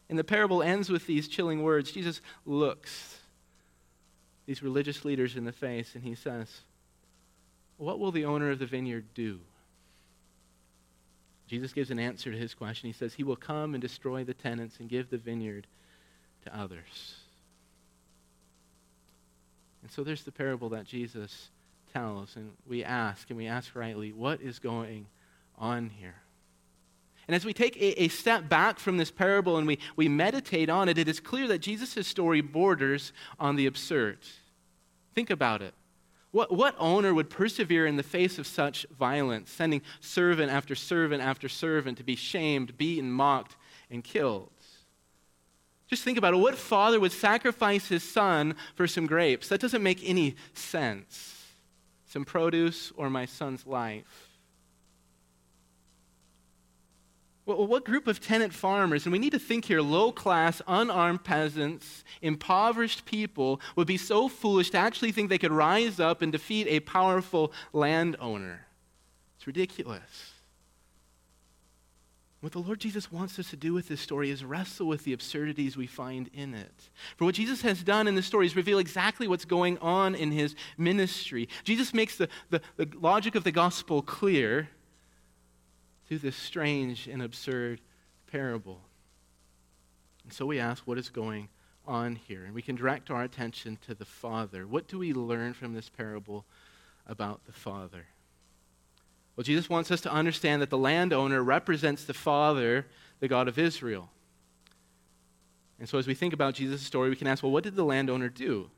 And 0.08 0.18
the 0.18 0.24
parable 0.24 0.62
ends 0.62 0.90
with 0.90 1.06
these 1.06 1.28
chilling 1.28 1.62
words. 1.62 1.92
Jesus 1.92 2.20
looks 2.44 3.18
these 4.46 4.62
religious 4.62 5.04
leaders 5.04 5.36
in 5.36 5.44
the 5.44 5.52
face 5.52 5.94
and 5.94 6.04
he 6.04 6.14
says, 6.14 6.60
What 7.76 7.98
will 7.98 8.12
the 8.12 8.24
owner 8.24 8.50
of 8.50 8.60
the 8.60 8.66
vineyard 8.66 9.06
do? 9.14 9.40
Jesus 11.48 11.72
gives 11.72 11.90
an 11.90 11.98
answer 11.98 12.32
to 12.32 12.38
his 12.38 12.54
question. 12.54 12.88
He 12.88 12.92
says, 12.92 13.14
He 13.14 13.24
will 13.24 13.36
come 13.36 13.74
and 13.74 13.82
destroy 13.82 14.24
the 14.24 14.34
tenants 14.34 14.78
and 14.78 14.88
give 14.88 15.10
the 15.10 15.18
vineyard 15.18 15.66
to 16.44 16.56
others. 16.56 17.16
And 19.82 19.90
so 19.90 20.02
there's 20.02 20.24
the 20.24 20.32
parable 20.32 20.68
that 20.70 20.86
Jesus 20.86 21.50
And 21.96 22.52
we 22.66 22.84
ask, 22.84 23.30
and 23.30 23.36
we 23.36 23.46
ask 23.46 23.74
rightly, 23.74 24.12
what 24.12 24.40
is 24.40 24.58
going 24.58 25.06
on 25.56 25.90
here? 25.90 26.16
And 27.26 27.34
as 27.34 27.44
we 27.44 27.52
take 27.52 27.76
a, 27.76 28.02
a, 28.02 28.08
step 28.08 28.48
back 28.48 28.78
from 28.78 28.98
this 28.98 29.10
parable 29.10 29.56
and 29.56 29.66
we, 29.66 29.78
we 29.96 30.08
meditate 30.08 30.68
on 30.68 30.88
it, 30.88 30.98
it 30.98 31.08
is 31.08 31.18
clear 31.18 31.48
that 31.48 31.58
Jesus' 31.58 32.06
story 32.06 32.40
borders 32.40 33.12
on 33.40 33.56
the 33.56 33.66
absurd. 33.66 34.18
Think 35.14 35.30
about 35.30 35.62
it. 35.62 35.74
What, 36.30 36.52
what 36.54 36.76
owner 36.78 37.14
would 37.14 37.30
persevere 37.30 37.86
in 37.86 37.96
the 37.96 38.02
face 38.02 38.38
of 38.38 38.46
such 38.46 38.86
violence, 38.96 39.50
sending 39.50 39.80
servant 40.00 40.52
after 40.52 40.74
servant 40.74 41.22
after 41.22 41.48
servant 41.48 41.98
to 41.98 42.04
be 42.04 42.14
shamed, 42.14 42.76
beaten, 42.76 43.10
mocked, 43.10 43.56
and 43.90 44.04
killed? 44.04 44.50
Just 45.88 46.02
think 46.02 46.18
about 46.18 46.34
it. 46.34 46.38
What 46.38 46.56
father 46.56 47.00
would 47.00 47.12
sacrifice 47.12 47.88
his 47.88 48.02
son 48.02 48.54
for 48.74 48.86
some 48.86 49.06
grapes? 49.06 49.48
That 49.48 49.60
doesn't 49.60 49.82
make 49.82 50.06
any 50.08 50.36
sense. 50.52 51.35
Some 52.06 52.24
produce 52.24 52.92
or 52.96 53.10
my 53.10 53.26
son's 53.26 53.66
life. 53.66 54.30
Well, 57.44 57.64
what 57.66 57.84
group 57.84 58.08
of 58.08 58.20
tenant 58.20 58.52
farmers, 58.52 59.06
and 59.06 59.12
we 59.12 59.20
need 59.20 59.30
to 59.30 59.38
think 59.38 59.66
here 59.66 59.80
low 59.80 60.10
class, 60.10 60.60
unarmed 60.66 61.22
peasants, 61.22 62.02
impoverished 62.20 63.04
people, 63.04 63.60
would 63.76 63.86
be 63.86 63.96
so 63.96 64.28
foolish 64.28 64.70
to 64.70 64.78
actually 64.78 65.12
think 65.12 65.28
they 65.28 65.38
could 65.38 65.52
rise 65.52 66.00
up 66.00 66.22
and 66.22 66.32
defeat 66.32 66.66
a 66.66 66.80
powerful 66.80 67.52
landowner? 67.72 68.66
It's 69.36 69.46
ridiculous. 69.46 70.32
What 72.46 72.52
the 72.52 72.60
Lord 72.60 72.78
Jesus 72.78 73.10
wants 73.10 73.40
us 73.40 73.50
to 73.50 73.56
do 73.56 73.74
with 73.74 73.88
this 73.88 74.00
story 74.00 74.30
is 74.30 74.44
wrestle 74.44 74.86
with 74.86 75.02
the 75.02 75.12
absurdities 75.12 75.76
we 75.76 75.88
find 75.88 76.30
in 76.32 76.54
it. 76.54 76.90
For 77.16 77.24
what 77.24 77.34
Jesus 77.34 77.62
has 77.62 77.82
done 77.82 78.06
in 78.06 78.14
this 78.14 78.26
story 78.26 78.46
is 78.46 78.54
reveal 78.54 78.78
exactly 78.78 79.26
what's 79.26 79.44
going 79.44 79.78
on 79.78 80.14
in 80.14 80.30
his 80.30 80.54
ministry. 80.78 81.48
Jesus 81.64 81.92
makes 81.92 82.16
the, 82.16 82.28
the, 82.50 82.60
the 82.76 82.88
logic 83.00 83.34
of 83.34 83.42
the 83.42 83.50
gospel 83.50 84.00
clear 84.00 84.68
through 86.06 86.18
this 86.18 86.36
strange 86.36 87.08
and 87.08 87.20
absurd 87.20 87.80
parable. 88.30 88.80
And 90.22 90.32
so 90.32 90.46
we 90.46 90.60
ask, 90.60 90.86
what 90.86 90.98
is 90.98 91.08
going 91.08 91.48
on 91.84 92.14
here? 92.14 92.44
And 92.44 92.54
we 92.54 92.62
can 92.62 92.76
direct 92.76 93.10
our 93.10 93.24
attention 93.24 93.76
to 93.88 93.94
the 93.96 94.04
Father. 94.04 94.68
What 94.68 94.86
do 94.86 95.00
we 95.00 95.12
learn 95.12 95.52
from 95.52 95.74
this 95.74 95.88
parable 95.88 96.44
about 97.08 97.44
the 97.44 97.52
Father? 97.52 98.06
Well, 99.36 99.44
Jesus 99.44 99.68
wants 99.68 99.90
us 99.90 100.00
to 100.02 100.12
understand 100.12 100.62
that 100.62 100.70
the 100.70 100.78
landowner 100.78 101.42
represents 101.42 102.04
the 102.04 102.14
Father, 102.14 102.86
the 103.20 103.28
God 103.28 103.48
of 103.48 103.58
Israel. 103.58 104.08
And 105.78 105.88
so 105.88 105.98
as 105.98 106.06
we 106.06 106.14
think 106.14 106.32
about 106.32 106.54
Jesus' 106.54 106.82
story, 106.82 107.10
we 107.10 107.16
can 107.16 107.26
ask, 107.26 107.42
well, 107.42 107.52
what 107.52 107.64
did 107.64 107.76
the 107.76 107.84
landowner 107.84 108.30
do? 108.30 108.70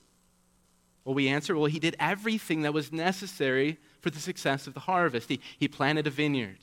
Well, 1.05 1.15
we 1.15 1.29
answer, 1.29 1.57
well, 1.57 1.67
he 1.67 1.79
did 1.79 1.97
everything 2.01 2.63
that 2.63 2.75
was 2.75 2.93
necessary 2.93 3.79
for 4.01 4.11
the 4.11 4.19
success 4.19 4.67
of 4.67 4.75
the 4.75 4.81
harvest. 4.81 5.29
He, 5.29 5.41
he 5.59 5.69
planted 5.69 6.07
a 6.07 6.11
vineyard. 6.11 6.59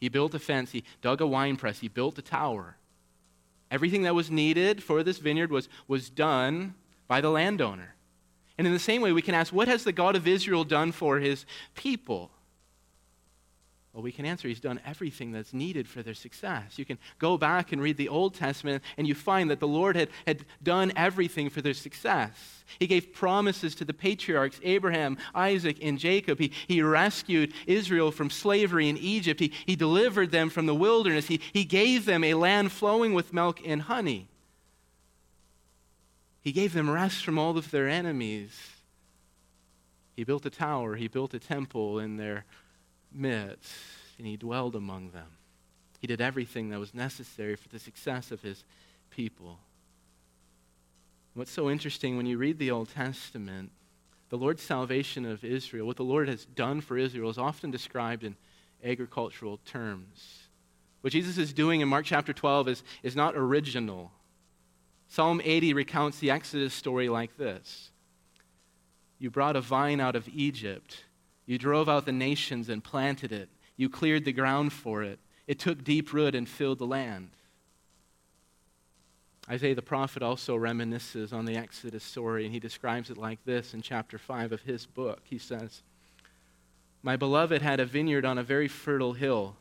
He 0.00 0.08
built 0.08 0.34
a 0.34 0.38
fence, 0.38 0.72
he 0.72 0.84
dug 1.00 1.20
a 1.20 1.26
wine 1.26 1.56
press, 1.56 1.78
he 1.78 1.88
built 1.88 2.18
a 2.18 2.22
tower. 2.22 2.76
Everything 3.70 4.02
that 4.02 4.14
was 4.14 4.30
needed 4.30 4.82
for 4.82 5.02
this 5.02 5.18
vineyard 5.18 5.50
was, 5.50 5.68
was 5.88 6.10
done 6.10 6.74
by 7.08 7.20
the 7.20 7.30
landowner. 7.30 7.94
And 8.58 8.66
in 8.66 8.72
the 8.72 8.78
same 8.78 9.00
way, 9.00 9.12
we 9.12 9.22
can 9.22 9.34
ask, 9.34 9.52
what 9.52 9.68
has 9.68 9.84
the 9.84 9.92
God 9.92 10.16
of 10.16 10.28
Israel 10.28 10.64
done 10.64 10.92
for 10.92 11.18
his 11.18 11.46
people? 11.74 12.30
Well, 13.96 14.02
we 14.02 14.12
can 14.12 14.26
answer 14.26 14.46
He's 14.46 14.60
done 14.60 14.78
everything 14.84 15.32
that's 15.32 15.54
needed 15.54 15.88
for 15.88 16.02
their 16.02 16.12
success. 16.12 16.78
You 16.78 16.84
can 16.84 16.98
go 17.18 17.38
back 17.38 17.72
and 17.72 17.80
read 17.80 17.96
the 17.96 18.10
Old 18.10 18.34
Testament, 18.34 18.84
and 18.98 19.08
you 19.08 19.14
find 19.14 19.48
that 19.48 19.58
the 19.58 19.66
Lord 19.66 19.96
had, 19.96 20.10
had 20.26 20.44
done 20.62 20.92
everything 20.96 21.48
for 21.48 21.62
their 21.62 21.72
success. 21.72 22.62
He 22.78 22.88
gave 22.88 23.14
promises 23.14 23.74
to 23.76 23.86
the 23.86 23.94
patriarchs 23.94 24.60
Abraham, 24.62 25.16
Isaac, 25.34 25.78
and 25.80 25.98
Jacob. 25.98 26.38
He, 26.38 26.52
he 26.68 26.82
rescued 26.82 27.54
Israel 27.66 28.12
from 28.12 28.28
slavery 28.28 28.90
in 28.90 28.98
Egypt. 28.98 29.40
He, 29.40 29.54
he 29.64 29.76
delivered 29.76 30.30
them 30.30 30.50
from 30.50 30.66
the 30.66 30.74
wilderness. 30.74 31.28
He, 31.28 31.40
he 31.54 31.64
gave 31.64 32.04
them 32.04 32.22
a 32.22 32.34
land 32.34 32.72
flowing 32.72 33.14
with 33.14 33.32
milk 33.32 33.62
and 33.64 33.80
honey. 33.80 34.28
He 36.42 36.52
gave 36.52 36.74
them 36.74 36.90
rest 36.90 37.24
from 37.24 37.38
all 37.38 37.56
of 37.56 37.70
their 37.70 37.88
enemies. 37.88 38.54
He 40.16 40.24
built 40.24 40.44
a 40.44 40.50
tower, 40.50 40.96
he 40.96 41.08
built 41.08 41.32
a 41.32 41.38
temple 41.38 41.98
in 41.98 42.18
their 42.18 42.44
and 44.18 44.26
he 44.26 44.36
dwelled 44.36 44.74
among 44.74 45.10
them. 45.10 45.28
He 46.00 46.06
did 46.06 46.20
everything 46.20 46.70
that 46.70 46.78
was 46.78 46.94
necessary 46.94 47.56
for 47.56 47.68
the 47.68 47.78
success 47.78 48.30
of 48.30 48.42
his 48.42 48.64
people. 49.10 49.58
What's 51.34 51.50
so 51.50 51.70
interesting 51.70 52.16
when 52.16 52.26
you 52.26 52.38
read 52.38 52.58
the 52.58 52.70
Old 52.70 52.90
Testament, 52.90 53.70
the 54.28 54.38
Lord's 54.38 54.62
salvation 54.62 55.24
of 55.24 55.44
Israel, 55.44 55.86
what 55.86 55.96
the 55.96 56.04
Lord 56.04 56.28
has 56.28 56.44
done 56.44 56.80
for 56.80 56.96
Israel, 56.96 57.30
is 57.30 57.38
often 57.38 57.70
described 57.70 58.24
in 58.24 58.36
agricultural 58.84 59.58
terms. 59.64 60.48
What 61.00 61.12
Jesus 61.12 61.38
is 61.38 61.52
doing 61.52 61.80
in 61.80 61.88
Mark 61.88 62.04
chapter 62.04 62.32
12 62.32 62.68
is, 62.68 62.82
is 63.02 63.14
not 63.14 63.36
original. 63.36 64.12
Psalm 65.08 65.40
80 65.44 65.72
recounts 65.72 66.18
the 66.18 66.30
Exodus 66.30 66.74
story 66.74 67.08
like 67.08 67.36
this 67.36 67.90
You 69.18 69.30
brought 69.30 69.56
a 69.56 69.60
vine 69.60 70.00
out 70.00 70.16
of 70.16 70.28
Egypt 70.28 71.04
you 71.46 71.58
drove 71.58 71.88
out 71.88 72.04
the 72.04 72.12
nations 72.12 72.68
and 72.68 72.82
planted 72.82 73.32
it. 73.32 73.48
You 73.76 73.88
cleared 73.88 74.24
the 74.24 74.32
ground 74.32 74.72
for 74.72 75.02
it. 75.02 75.18
It 75.46 75.58
took 75.58 75.84
deep 75.84 76.12
root 76.12 76.34
and 76.34 76.48
filled 76.48 76.78
the 76.78 76.86
land. 76.86 77.30
Isaiah 79.48 79.76
the 79.76 79.82
prophet 79.82 80.24
also 80.24 80.56
reminisces 80.56 81.32
on 81.32 81.44
the 81.44 81.56
Exodus 81.56 82.02
story, 82.02 82.44
and 82.44 82.52
he 82.52 82.58
describes 82.58 83.10
it 83.10 83.16
like 83.16 83.38
this 83.44 83.74
in 83.74 83.80
chapter 83.80 84.18
5 84.18 84.50
of 84.50 84.62
his 84.62 84.86
book. 84.86 85.20
He 85.22 85.38
says, 85.38 85.82
My 87.02 87.14
beloved 87.14 87.62
had 87.62 87.78
a 87.78 87.86
vineyard 87.86 88.24
on 88.24 88.38
a 88.38 88.42
very 88.42 88.66
fertile 88.66 89.12
hill. 89.12 89.54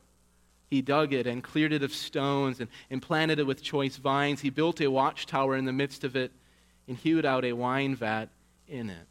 He 0.71 0.81
dug 0.81 1.13
it 1.13 1.27
and 1.27 1.43
cleared 1.43 1.71
it 1.71 1.83
of 1.83 1.93
stones 1.93 2.59
and, 2.59 2.69
and 2.89 2.99
planted 2.99 3.37
it 3.37 3.45
with 3.45 3.61
choice 3.61 3.97
vines. 3.97 4.41
He 4.41 4.49
built 4.49 4.81
a 4.81 4.89
watchtower 4.89 5.55
in 5.55 5.65
the 5.65 5.71
midst 5.71 6.03
of 6.03 6.15
it 6.15 6.31
and 6.87 6.97
hewed 6.97 7.25
out 7.25 7.45
a 7.45 7.53
wine 7.53 7.95
vat 7.95 8.29
in 8.67 8.89
it. 8.89 9.07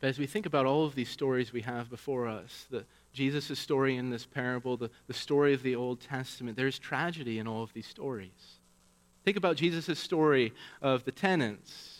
But 0.00 0.08
as 0.08 0.18
we 0.18 0.26
think 0.26 0.46
about 0.46 0.66
all 0.66 0.84
of 0.84 0.94
these 0.94 1.08
stories 1.08 1.52
we 1.52 1.62
have 1.62 1.88
before 1.88 2.26
us, 2.26 2.66
the, 2.70 2.84
Jesus' 3.12 3.58
story 3.58 3.96
in 3.96 4.10
this 4.10 4.26
parable, 4.26 4.76
the, 4.76 4.90
the 5.06 5.14
story 5.14 5.54
of 5.54 5.62
the 5.62 5.74
Old 5.74 6.00
Testament, 6.00 6.56
there's 6.56 6.78
tragedy 6.78 7.38
in 7.38 7.48
all 7.48 7.62
of 7.62 7.72
these 7.72 7.86
stories. 7.86 8.58
Think 9.24 9.36
about 9.36 9.56
Jesus' 9.56 9.98
story 9.98 10.52
of 10.82 11.04
the 11.04 11.12
tenants. 11.12 11.96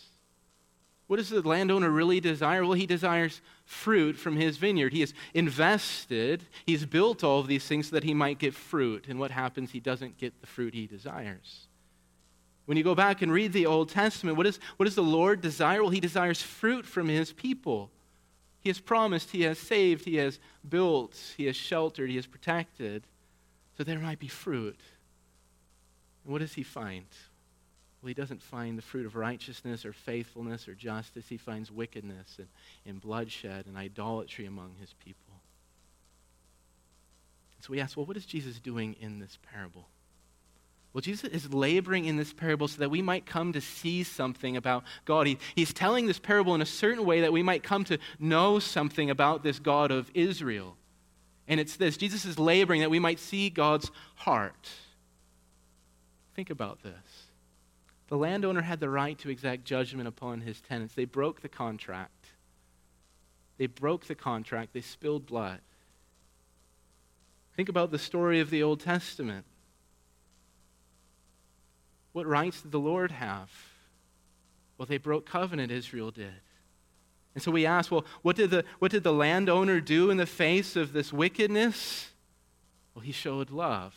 What 1.07 1.17
does 1.17 1.29
the 1.29 1.41
landowner 1.41 1.89
really 1.89 2.19
desire? 2.19 2.63
Well, 2.63 2.73
he 2.73 2.85
desires 2.85 3.41
fruit 3.65 4.17
from 4.17 4.35
his 4.35 4.57
vineyard. 4.57 4.93
He 4.93 4.99
has 4.99 5.13
invested, 5.33 6.43
he's 6.65 6.85
built 6.85 7.23
all 7.23 7.39
of 7.39 7.47
these 7.47 7.65
things 7.65 7.89
so 7.89 7.95
that 7.95 8.03
he 8.03 8.13
might 8.13 8.39
get 8.39 8.53
fruit. 8.53 9.05
And 9.07 9.19
what 9.19 9.31
happens? 9.31 9.71
He 9.71 9.79
doesn't 9.79 10.17
get 10.17 10.39
the 10.41 10.47
fruit 10.47 10.73
he 10.73 10.85
desires. 10.85 11.66
When 12.67 12.75
you 12.75 12.83
go 12.83 12.95
back 12.95 13.21
and 13.21 13.31
read 13.31 13.53
the 13.53 13.65
Old 13.65 13.87
Testament, 13.87 14.35
what, 14.35 14.45
is, 14.45 14.59
what 14.75 14.83
does 14.83 14.95
the 14.95 15.01
Lord 15.01 15.39
desire? 15.39 15.81
Well, 15.81 15.89
He 15.89 16.01
desires 16.01 16.41
fruit 16.41 16.85
from 16.85 17.07
His 17.07 17.31
people. 17.31 17.89
He 18.59 18.67
has 18.69 18.81
promised, 18.81 19.31
He 19.31 19.43
has 19.43 19.57
saved, 19.57 20.03
He 20.03 20.17
has 20.17 20.37
built, 20.67 21.17
He 21.37 21.45
has 21.45 21.55
sheltered, 21.55 22.09
He 22.09 22.17
has 22.17 22.27
protected, 22.27 23.07
so 23.77 23.85
there 23.85 23.97
might 23.99 24.19
be 24.19 24.27
fruit. 24.27 24.81
And 26.25 26.33
what 26.33 26.39
does 26.39 26.55
He 26.55 26.63
find? 26.63 27.05
Well, 28.01 28.09
He 28.09 28.13
doesn't 28.13 28.43
find 28.43 28.77
the 28.77 28.81
fruit 28.81 29.05
of 29.05 29.15
righteousness 29.15 29.85
or 29.85 29.93
faithfulness 29.93 30.67
or 30.67 30.75
justice. 30.75 31.29
He 31.29 31.37
finds 31.37 31.71
wickedness 31.71 32.35
and, 32.37 32.49
and 32.85 32.99
bloodshed 32.99 33.67
and 33.67 33.77
idolatry 33.77 34.45
among 34.45 34.75
His 34.81 34.93
people. 34.93 35.35
So 37.61 37.71
we 37.71 37.79
ask, 37.79 37.95
well, 37.95 38.05
what 38.05 38.17
is 38.17 38.25
Jesus 38.25 38.59
doing 38.59 38.97
in 38.99 39.19
this 39.19 39.37
parable? 39.53 39.87
Well, 40.97 41.03
Jesus 41.03 41.29
is 41.29 41.53
laboring 41.53 42.05
in 42.05 42.17
this 42.17 42.33
parable 42.33 42.67
so 42.67 42.79
that 42.79 42.89
we 42.89 43.03
might 43.03 43.27
come 43.27 43.53
to 43.53 43.61
see 43.61 44.01
something 44.01 44.57
about 44.57 44.83
God. 45.05 45.27
He, 45.27 45.37
he's 45.53 45.71
telling 45.71 46.07
this 46.07 46.17
parable 46.17 46.55
in 46.55 46.61
a 46.63 46.65
certain 46.65 47.05
way 47.05 47.21
that 47.21 47.31
we 47.31 47.43
might 47.43 47.61
come 47.61 47.83
to 47.83 47.99
know 48.17 48.57
something 48.57 49.11
about 49.11 49.43
this 49.43 49.59
God 49.59 49.91
of 49.91 50.09
Israel. 50.15 50.75
And 51.47 51.59
it's 51.59 51.75
this 51.75 51.97
Jesus 51.97 52.25
is 52.25 52.39
laboring 52.39 52.81
that 52.81 52.89
we 52.89 52.97
might 52.97 53.19
see 53.19 53.51
God's 53.51 53.91
heart. 54.15 54.71
Think 56.35 56.49
about 56.49 56.81
this. 56.81 57.27
The 58.07 58.17
landowner 58.17 58.63
had 58.63 58.79
the 58.79 58.89
right 58.89 59.19
to 59.19 59.29
exact 59.29 59.65
judgment 59.65 60.07
upon 60.07 60.41
his 60.41 60.61
tenants. 60.61 60.95
They 60.95 61.05
broke 61.05 61.43
the 61.43 61.47
contract. 61.47 62.29
They 63.59 63.67
broke 63.67 64.05
the 64.05 64.15
contract. 64.15 64.73
They 64.73 64.81
spilled 64.81 65.27
blood. 65.27 65.59
Think 67.55 67.69
about 67.69 67.91
the 67.91 67.99
story 67.99 68.39
of 68.39 68.49
the 68.49 68.63
Old 68.63 68.79
Testament. 68.79 69.45
What 72.17 72.25
rights 72.25 72.61
did 72.61 72.71
the 72.71 72.79
Lord 72.79 73.11
have? 73.11 73.51
Well, 74.75 74.87
they 74.87 74.97
broke 74.97 75.27
covenant, 75.27 75.71
Israel 75.71 76.09
did. 76.09 76.41
And 77.35 77.43
so 77.43 77.51
we 77.51 77.67
ask, 77.67 77.91
well, 77.91 78.05
what 78.23 78.35
did, 78.35 78.49
the, 78.49 78.65
what 78.79 78.89
did 78.89 79.03
the 79.03 79.13
landowner 79.13 79.79
do 79.79 80.09
in 80.09 80.17
the 80.17 80.25
face 80.25 80.75
of 80.75 80.93
this 80.93 81.13
wickedness? 81.13 82.09
Well, 82.95 83.03
he 83.03 83.11
showed 83.11 83.51
love. 83.51 83.93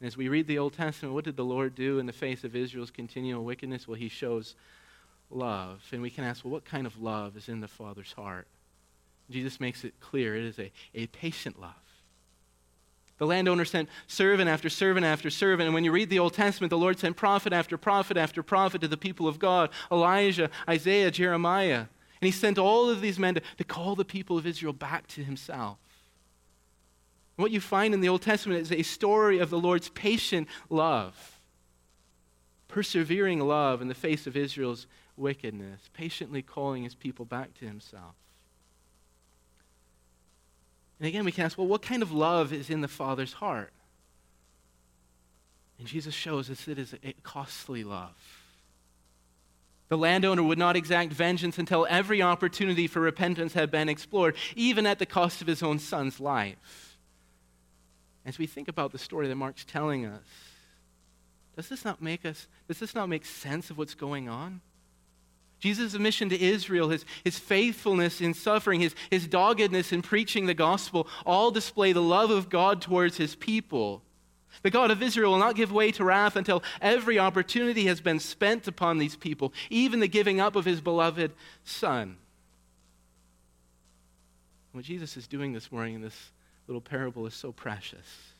And 0.00 0.06
as 0.06 0.16
we 0.16 0.28
read 0.28 0.46
the 0.46 0.58
Old 0.58 0.72
Testament, 0.72 1.14
what 1.14 1.26
did 1.26 1.36
the 1.36 1.44
Lord 1.44 1.74
do 1.74 1.98
in 1.98 2.06
the 2.06 2.14
face 2.14 2.42
of 2.42 2.56
Israel's 2.56 2.90
continual 2.90 3.44
wickedness? 3.44 3.86
Well, 3.86 3.98
he 3.98 4.08
shows 4.08 4.54
love. 5.28 5.86
And 5.92 6.00
we 6.00 6.08
can 6.08 6.24
ask, 6.24 6.42
well, 6.42 6.52
what 6.52 6.64
kind 6.64 6.86
of 6.86 7.02
love 7.02 7.36
is 7.36 7.50
in 7.50 7.60
the 7.60 7.68
Father's 7.68 8.14
heart? 8.14 8.48
Jesus 9.28 9.60
makes 9.60 9.84
it 9.84 10.00
clear 10.00 10.36
it 10.36 10.44
is 10.44 10.58
a, 10.58 10.72
a 10.94 11.06
patient 11.08 11.60
love. 11.60 11.89
The 13.20 13.26
landowner 13.26 13.66
sent 13.66 13.90
servant 14.06 14.48
after 14.48 14.70
servant 14.70 15.04
after 15.04 15.28
servant. 15.28 15.66
And 15.66 15.74
when 15.74 15.84
you 15.84 15.92
read 15.92 16.08
the 16.08 16.18
Old 16.18 16.32
Testament, 16.32 16.70
the 16.70 16.78
Lord 16.78 16.98
sent 16.98 17.18
prophet 17.18 17.52
after 17.52 17.76
prophet 17.76 18.16
after 18.16 18.42
prophet 18.42 18.80
to 18.80 18.88
the 18.88 18.96
people 18.96 19.28
of 19.28 19.38
God 19.38 19.68
Elijah, 19.92 20.48
Isaiah, 20.66 21.10
Jeremiah. 21.10 21.80
And 22.20 22.26
he 22.26 22.30
sent 22.30 22.56
all 22.56 22.88
of 22.88 23.02
these 23.02 23.18
men 23.18 23.34
to, 23.34 23.42
to 23.58 23.64
call 23.64 23.94
the 23.94 24.06
people 24.06 24.38
of 24.38 24.46
Israel 24.46 24.72
back 24.72 25.06
to 25.08 25.22
himself. 25.22 25.76
What 27.36 27.50
you 27.50 27.60
find 27.60 27.92
in 27.92 28.00
the 28.00 28.08
Old 28.08 28.22
Testament 28.22 28.62
is 28.62 28.72
a 28.72 28.82
story 28.82 29.38
of 29.38 29.50
the 29.50 29.58
Lord's 29.58 29.90
patient 29.90 30.48
love, 30.70 31.38
persevering 32.68 33.40
love 33.40 33.82
in 33.82 33.88
the 33.88 33.94
face 33.94 34.26
of 34.26 34.34
Israel's 34.34 34.86
wickedness, 35.18 35.90
patiently 35.92 36.40
calling 36.40 36.84
his 36.84 36.94
people 36.94 37.26
back 37.26 37.52
to 37.58 37.66
himself. 37.66 38.14
And 41.00 41.08
again, 41.08 41.24
we 41.24 41.32
can 41.32 41.46
ask, 41.46 41.56
well, 41.56 41.66
what 41.66 41.80
kind 41.80 42.02
of 42.02 42.12
love 42.12 42.52
is 42.52 42.68
in 42.68 42.82
the 42.82 42.88
Father's 42.88 43.32
heart? 43.32 43.72
And 45.78 45.88
Jesus 45.88 46.14
shows 46.14 46.50
us 46.50 46.68
it 46.68 46.78
is 46.78 46.94
a 47.02 47.14
costly 47.22 47.82
love. 47.82 48.14
The 49.88 49.96
landowner 49.96 50.42
would 50.42 50.58
not 50.58 50.76
exact 50.76 51.12
vengeance 51.12 51.58
until 51.58 51.86
every 51.88 52.20
opportunity 52.20 52.86
for 52.86 53.00
repentance 53.00 53.54
had 53.54 53.70
been 53.70 53.88
explored, 53.88 54.36
even 54.54 54.86
at 54.86 54.98
the 54.98 55.06
cost 55.06 55.40
of 55.40 55.46
his 55.46 55.62
own 55.62 55.78
son's 55.78 56.20
life. 56.20 56.98
As 58.26 58.38
we 58.38 58.46
think 58.46 58.68
about 58.68 58.92
the 58.92 58.98
story 58.98 59.26
that 59.26 59.36
Mark's 59.36 59.64
telling 59.64 60.04
us, 60.04 60.22
does 61.56 61.70
this 61.70 61.84
not 61.84 62.02
make 62.02 62.26
us, 62.26 62.46
does 62.68 62.78
this 62.78 62.94
not 62.94 63.08
make 63.08 63.24
sense 63.24 63.70
of 63.70 63.78
what's 63.78 63.94
going 63.94 64.28
on? 64.28 64.60
Jesus' 65.60 65.98
mission 65.98 66.30
to 66.30 66.40
Israel, 66.40 66.88
his, 66.88 67.04
his 67.22 67.38
faithfulness 67.38 68.20
in 68.20 68.32
suffering, 68.32 68.80
his, 68.80 68.94
his 69.10 69.26
doggedness 69.26 69.92
in 69.92 70.00
preaching 70.00 70.46
the 70.46 70.54
gospel, 70.54 71.06
all 71.26 71.50
display 71.50 71.92
the 71.92 72.02
love 72.02 72.30
of 72.30 72.48
God 72.48 72.80
towards 72.80 73.18
his 73.18 73.36
people. 73.36 74.02
The 74.62 74.70
God 74.70 74.90
of 74.90 75.02
Israel 75.02 75.32
will 75.32 75.38
not 75.38 75.54
give 75.54 75.70
way 75.70 75.92
to 75.92 76.04
wrath 76.04 76.34
until 76.34 76.62
every 76.80 77.18
opportunity 77.18 77.86
has 77.86 78.00
been 78.00 78.18
spent 78.18 78.66
upon 78.66 78.98
these 78.98 79.16
people, 79.16 79.52
even 79.68 80.00
the 80.00 80.08
giving 80.08 80.40
up 80.40 80.56
of 80.56 80.64
his 80.64 80.80
beloved 80.80 81.32
Son. 81.64 82.16
What 84.72 84.84
Jesus 84.84 85.16
is 85.16 85.26
doing 85.26 85.52
this 85.52 85.70
morning 85.70 85.96
in 85.96 86.00
this 86.00 86.30
little 86.68 86.80
parable 86.80 87.26
is 87.26 87.34
so 87.34 87.52
precious. 87.52 88.32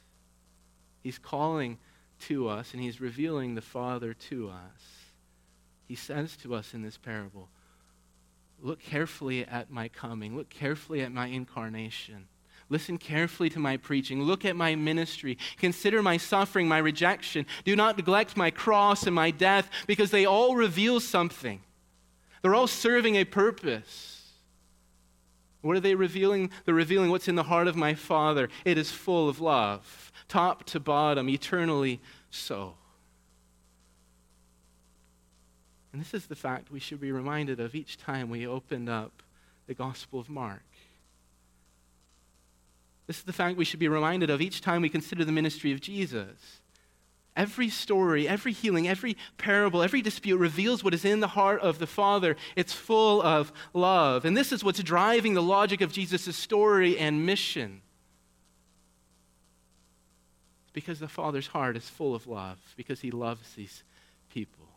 He's 1.03 1.19
calling 1.19 1.79
to 2.21 2.49
us 2.49 2.73
and 2.73 2.83
he's 2.83 3.01
revealing 3.01 3.55
the 3.55 3.63
Father 3.63 4.15
to 4.15 4.49
us. 4.49 5.00
He 5.91 5.97
says 5.97 6.37
to 6.37 6.55
us 6.55 6.73
in 6.73 6.83
this 6.83 6.97
parable, 6.97 7.49
Look 8.63 8.81
carefully 8.81 9.45
at 9.45 9.73
my 9.73 9.89
coming, 9.89 10.37
look 10.37 10.49
carefully 10.49 11.01
at 11.01 11.11
my 11.11 11.27
incarnation. 11.27 12.29
Listen 12.69 12.97
carefully 12.97 13.51
to 13.51 13.59
my 13.59 13.77
preaching. 13.77 14.23
Look 14.23 14.45
at 14.45 14.55
my 14.55 14.77
ministry. 14.77 15.37
Consider 15.57 16.01
my 16.01 16.17
suffering, 16.17 16.69
my 16.69 16.79
rejection. 16.79 17.45
Do 17.65 17.75
not 17.75 17.97
neglect 17.97 18.37
my 18.37 18.53
cross 18.53 19.05
and 19.05 19.17
my 19.17 19.33
death 19.33 19.69
because 19.89 20.13
they 20.13 20.27
all 20.27 20.55
reveal 20.55 21.01
something. 21.01 21.61
They're 22.41 22.55
all 22.55 22.69
serving 22.69 23.17
a 23.17 23.25
purpose. 23.25 24.31
What 25.63 25.77
are 25.77 25.81
they 25.81 25.97
revealing? 25.97 26.53
They're 26.67 26.73
revealing 26.73 27.11
what's 27.11 27.27
in 27.27 27.35
the 27.35 27.43
heart 27.43 27.67
of 27.67 27.75
my 27.75 27.95
Father. 27.95 28.49
It 28.65 28.79
is 28.79 28.93
full 28.93 29.29
of 29.29 29.41
love, 29.41 30.13
top 30.29 30.63
to 30.67 30.79
bottom, 30.79 31.29
eternally 31.29 32.01
so. 32.31 32.77
And 35.93 36.01
this 36.01 36.15
is 36.15 36.27
the 36.27 36.37
fact 36.37 36.71
we 36.71 36.81
should 36.81 37.01
be 37.01 37.13
reminded 37.13 37.59
of 37.61 37.75
each 37.75 37.97
time 37.97 38.31
we 38.31 38.47
open 38.47 38.89
up 38.89 39.23
the 39.67 39.75
Gospel 39.75 40.21
of 40.21 40.29
Mark. 40.29 40.63
This 43.07 43.19
is 43.19 43.25
the 43.25 43.33
fact 43.33 43.57
we 43.57 43.65
should 43.65 43.81
be 43.81 43.89
reminded 43.89 44.31
of 44.31 44.41
each 44.41 44.61
time 44.61 44.83
we 44.83 44.89
consider 44.89 45.25
the 45.25 45.33
ministry 45.33 45.73
of 45.73 45.81
Jesus. 45.81 46.61
Every 47.37 47.69
story, 47.69 48.29
every 48.29 48.53
healing, 48.53 48.87
every 48.87 49.17
parable, 49.37 49.83
every 49.83 50.03
dispute 50.03 50.39
reveals 50.39 50.85
what 50.85 50.95
is 50.95 51.05
in 51.05 51.21
the 51.21 51.29
heart 51.29 51.61
of 51.61 51.79
the 51.79 51.87
Father. 51.87 52.37
It's 52.55 52.73
full 52.73 53.23
of 53.23 53.53
love. 53.73 54.25
And 54.25 54.37
this 54.37 54.53
is 54.53 54.63
what's 54.63 54.83
driving 54.83 55.35
the 55.35 55.43
logic 55.43 55.81
of 55.81 55.93
Jesus' 55.93 56.37
story 56.37 56.99
and 56.99 57.27
mission. 57.27 57.83
It's 60.65 60.73
because 60.73 61.01
the 61.01 61.09
Father's 61.09 61.49
heart 61.49 61.77
is 61.77 61.89
full 61.89 62.15
of 62.15 62.29
love, 62.29 62.59
because 62.77 63.01
he 63.01 63.11
loves 63.11 63.55
these 63.55 63.83
people. 64.29 64.70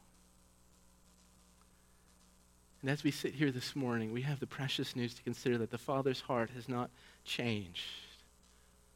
And 2.84 2.92
as 2.92 3.02
we 3.02 3.12
sit 3.12 3.34
here 3.34 3.50
this 3.50 3.78
morning, 3.78 4.12
we 4.12 4.24
have 4.24 4.42
the 4.42 4.46
precious 4.46 4.94
news 4.94 5.14
to 5.14 5.24
consider 5.24 5.58
that 5.60 5.72
the 5.72 5.78
Father's 5.78 6.20
heart 6.20 6.50
has 6.54 6.68
not 6.68 6.90
changed. 7.24 7.80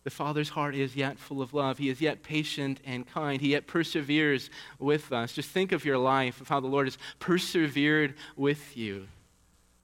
The 0.04 0.10
Father's 0.10 0.50
heart 0.50 0.76
is 0.76 0.94
yet 0.94 1.18
full 1.18 1.42
of 1.42 1.54
love. 1.54 1.78
He 1.78 1.88
is 1.88 2.02
yet 2.02 2.22
patient 2.22 2.82
and 2.84 3.08
kind. 3.08 3.40
He 3.40 3.52
yet 3.52 3.66
perseveres 3.66 4.50
with 4.78 5.14
us. 5.14 5.32
Just 5.32 5.52
think 5.52 5.72
of 5.72 5.86
your 5.86 5.98
life, 5.98 6.42
of 6.42 6.50
how 6.50 6.60
the 6.60 6.68
Lord 6.68 6.88
has 6.88 6.98
persevered 7.20 8.16
with 8.36 8.76
you, 8.76 9.08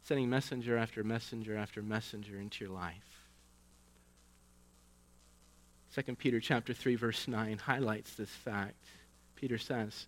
sending 0.04 0.30
messenger 0.30 0.78
after 0.78 1.02
messenger 1.02 1.56
after 1.56 1.82
messenger 1.82 2.38
into 2.38 2.66
your 2.66 2.74
life. 2.74 3.24
2 5.96 6.16
Peter 6.16 6.42
chapter 6.42 6.74
3 6.74 6.96
verse 6.96 7.26
9 7.26 7.58
highlights 7.58 8.16
this 8.16 8.30
fact. 8.30 8.84
Peter 9.36 9.58
says, 9.58 10.08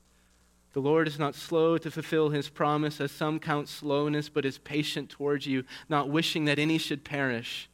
"The 0.76 0.82
Lord 0.82 1.08
is 1.08 1.18
not 1.18 1.36
slow 1.36 1.78
to 1.78 1.90
fulfill 1.90 2.32
his 2.32 2.50
promise 2.50 3.00
as 3.00 3.10
some 3.10 3.40
count 3.40 3.70
slowness, 3.70 4.28
but 4.28 4.44
is 4.44 4.58
patient 4.58 5.10
towards 5.10 5.48
you, 5.48 5.64
not 5.88 6.10
wishing 6.10 6.44
that 6.46 6.60
any 6.60 6.78
should 6.78 7.06
perish, 7.06 7.70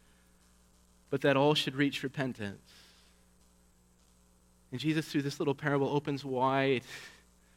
but 1.10 1.22
that 1.22 1.36
all 1.36 1.56
should 1.56 1.76
reach 1.76 2.04
repentance. 2.04 2.62
And 4.72 4.80
Jesus, 4.80 5.08
through 5.08 5.24
this 5.24 5.40
little 5.40 5.56
parable, 5.56 5.90
opens 5.90 6.24
wide 6.24 6.84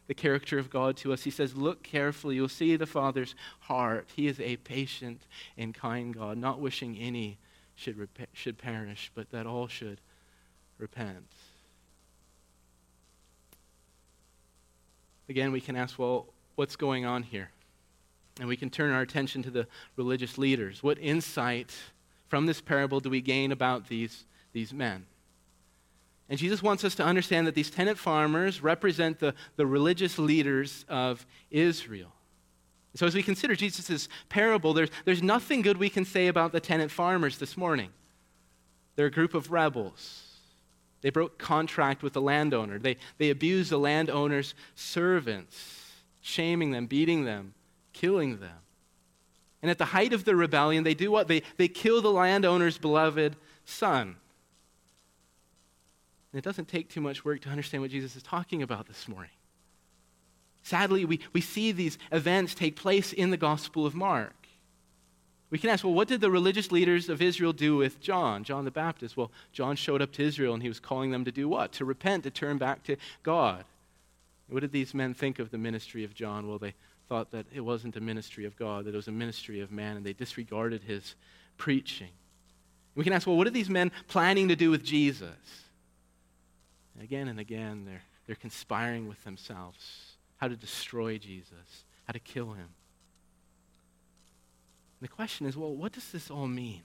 the 0.07 0.15
character 0.15 0.59
of 0.59 0.71
God 0.71 0.97
to 0.97 1.13
us. 1.13 1.25
He 1.25 1.31
says, 1.31 1.55
Look 1.55 1.83
carefully, 1.83 2.37
you'll 2.37 2.49
see 2.49 2.75
the 2.77 2.87
Father's 2.87 3.35
heart. 3.61 4.09
He 4.17 4.27
is 4.29 4.41
a 4.41 4.57
patient 4.57 5.27
and 5.59 5.75
kind 5.75 6.15
God, 6.15 6.39
not 6.39 6.59
wishing 6.59 6.97
any 6.97 7.37
should, 7.75 7.99
rep- 7.99 8.31
should 8.33 8.57
perish, 8.57 9.13
but 9.15 9.31
that 9.31 9.47
all 9.47 9.69
should 9.69 10.01
repent. 10.79 11.31
Again, 15.29 15.53
we 15.53 15.61
can 15.61 15.77
ask, 15.77 15.99
well, 15.99 16.27
what's 16.57 16.77
going 16.77 17.05
on 17.05 17.23
here? 17.23 17.51
And 18.39 18.49
we 18.49 18.57
can 18.57 18.71
turn 18.71 18.93
our 18.93 19.01
attention 19.01 19.43
to 19.45 19.51
the 19.51 19.67
religious 19.97 20.39
leaders. 20.39 20.83
What 20.83 20.99
insight 20.99 21.73
from 22.29 22.47
this 22.47 22.61
parable 22.61 23.01
do 23.01 23.11
we 23.11 23.21
gain 23.21 23.53
about 23.53 23.89
these, 23.89 24.25
these 24.53 24.73
men? 24.73 25.07
And 26.29 26.39
Jesus 26.39 26.63
wants 26.63 26.85
us 26.85 26.95
to 26.97 27.05
understand 27.05 27.47
that 27.47 27.55
these 27.55 27.71
tenant 27.71 27.99
farmers 27.99 28.63
represent 28.63 29.19
the, 29.19 29.35
the 29.57 29.67
religious 29.67 30.19
leaders 30.19 30.85
of 30.89 31.27
Israel. 31.51 32.13
So, 32.97 33.07
as 33.07 33.15
we 33.15 33.23
consider 33.23 33.57
Jesus' 33.57 34.09
parable, 34.29 34.73
there's, 34.73 34.91
there's 35.05 35.23
nothing 35.23 35.63
good 35.63 35.77
we 35.77 35.91
can 35.91 36.05
say 36.05 36.29
about 36.29 36.53
the 36.53 36.61
tenant 36.61 36.93
farmers 36.93 37.39
this 37.39 37.57
morning. 37.57 37.91
They're 38.95 39.07
a 39.07 39.11
group 39.11 39.35
of 39.35 39.51
rebels. 39.51 40.34
They 41.05 41.11
broke 41.11 41.37
contract 41.37 42.03
with 42.03 42.15
the 42.15 42.23
landowner. 42.23 42.79
They, 42.79 42.97
they 43.19 43.29
abused 43.29 43.71
the 43.71 43.79
landowner's 43.79 44.55
servants, 44.75 45.93
shaming 46.23 46.71
them, 46.71 46.87
beating 46.87 47.27
them, 47.27 47.53
killing 47.93 48.39
them. 48.39 48.57
And 49.61 49.71
at 49.71 49.77
the 49.77 49.85
height 49.85 50.15
of 50.15 50.25
the 50.25 50.35
rebellion, 50.35 50.83
they 50.83 50.95
do 50.95 51.11
what? 51.11 51.29
They, 51.29 51.43
they 51.59 51.69
kill 51.69 52.01
the 52.01 52.11
landowner's 52.11 52.79
beloved 52.79 53.37
son. 53.67 54.17
And 56.33 56.39
it 56.39 56.43
doesn't 56.43 56.69
take 56.69 56.89
too 56.89 57.03
much 57.03 57.23
work 57.23 57.43
to 57.43 57.51
understand 57.51 57.83
what 57.83 57.91
Jesus 57.91 58.17
is 58.17 58.23
talking 58.23 58.63
about 58.63 58.87
this 58.87 59.07
morning. 59.07 59.31
Sadly, 60.63 61.05
we, 61.05 61.21
we 61.35 61.43
see 61.43 61.71
these 61.71 61.99
events 62.13 62.55
take 62.55 62.77
place 62.77 63.13
in 63.13 63.29
the 63.29 63.37
Gospel 63.37 63.85
of 63.85 63.95
Mark. 63.95 64.44
We 65.55 65.61
can 65.61 65.71
ask, 65.71 65.85
well, 65.85 65.95
what 65.95 66.09
did 66.09 66.21
the 66.21 66.33
religious 66.33 66.73
leaders 66.73 67.09
of 67.09 67.23
Israel 67.23 67.53
do 67.53 67.77
with 67.77 68.01
John, 68.01 68.43
John 68.43 68.65
the 68.65 68.73
Baptist? 68.73 69.17
Well, 69.17 69.31
John 69.53 69.77
showed 69.77 70.03
up 70.03 70.11
to 70.15 70.23
Israel 70.25 70.53
and 70.53 70.61
he 70.61 70.69
was 70.69 70.81
calling 70.81 71.13
them 71.13 71.25
to 71.27 71.31
do 71.31 71.49
what? 71.49 71.71
To 71.75 71.85
repent, 71.85 72.25
to 72.25 72.31
turn 72.33 72.59
back 72.59 72.83
to 72.87 72.97
God. 73.23 73.65
What 74.49 74.63
did 74.63 74.73
these 74.73 74.95
men 74.95 75.15
think 75.15 75.39
of 75.39 75.53
the 75.53 75.57
ministry 75.57 76.03
of 76.03 76.13
John? 76.13 76.49
Well, 76.49 76.59
they 76.59 76.75
thought 77.09 77.31
that 77.31 77.47
it 77.55 77.61
wasn't 77.61 77.95
a 77.95 78.01
ministry 78.01 78.47
of 78.47 78.57
God, 78.57 78.85
that 78.87 78.95
it 78.95 78.97
was 78.97 79.07
a 79.07 79.13
ministry 79.13 79.61
of 79.61 79.71
man, 79.71 79.97
and 79.97 80.05
they 80.05 80.13
disregarded 80.13 80.83
his 80.83 81.15
preaching. 81.57 82.11
We 82.97 83.05
can 83.05 83.13
ask, 83.13 83.25
well, 83.25 83.37
what 83.37 83.47
are 83.47 83.51
these 83.51 83.71
men 83.71 83.93
planning 84.09 84.49
to 84.49 84.57
do 84.57 84.73
with 84.73 84.83
Jesus? 84.83 85.29
And 86.95 87.05
again 87.05 87.29
and 87.29 87.39
again, 87.39 87.85
they're, 87.87 88.03
they're 88.27 88.35
conspiring 88.35 89.07
with 89.07 89.23
themselves 89.23 90.17
how 90.39 90.49
to 90.49 90.57
destroy 90.57 91.17
Jesus, 91.17 91.85
how 92.09 92.13
to 92.13 92.19
kill 92.19 92.55
him. 92.55 92.71
The 95.05 95.09
question 95.09 95.45
is 95.45 95.55
well, 95.55 95.75
what 95.75 95.93
does 95.93 96.11
this 96.13 96.31
all 96.31 96.49
mean? 96.49 96.81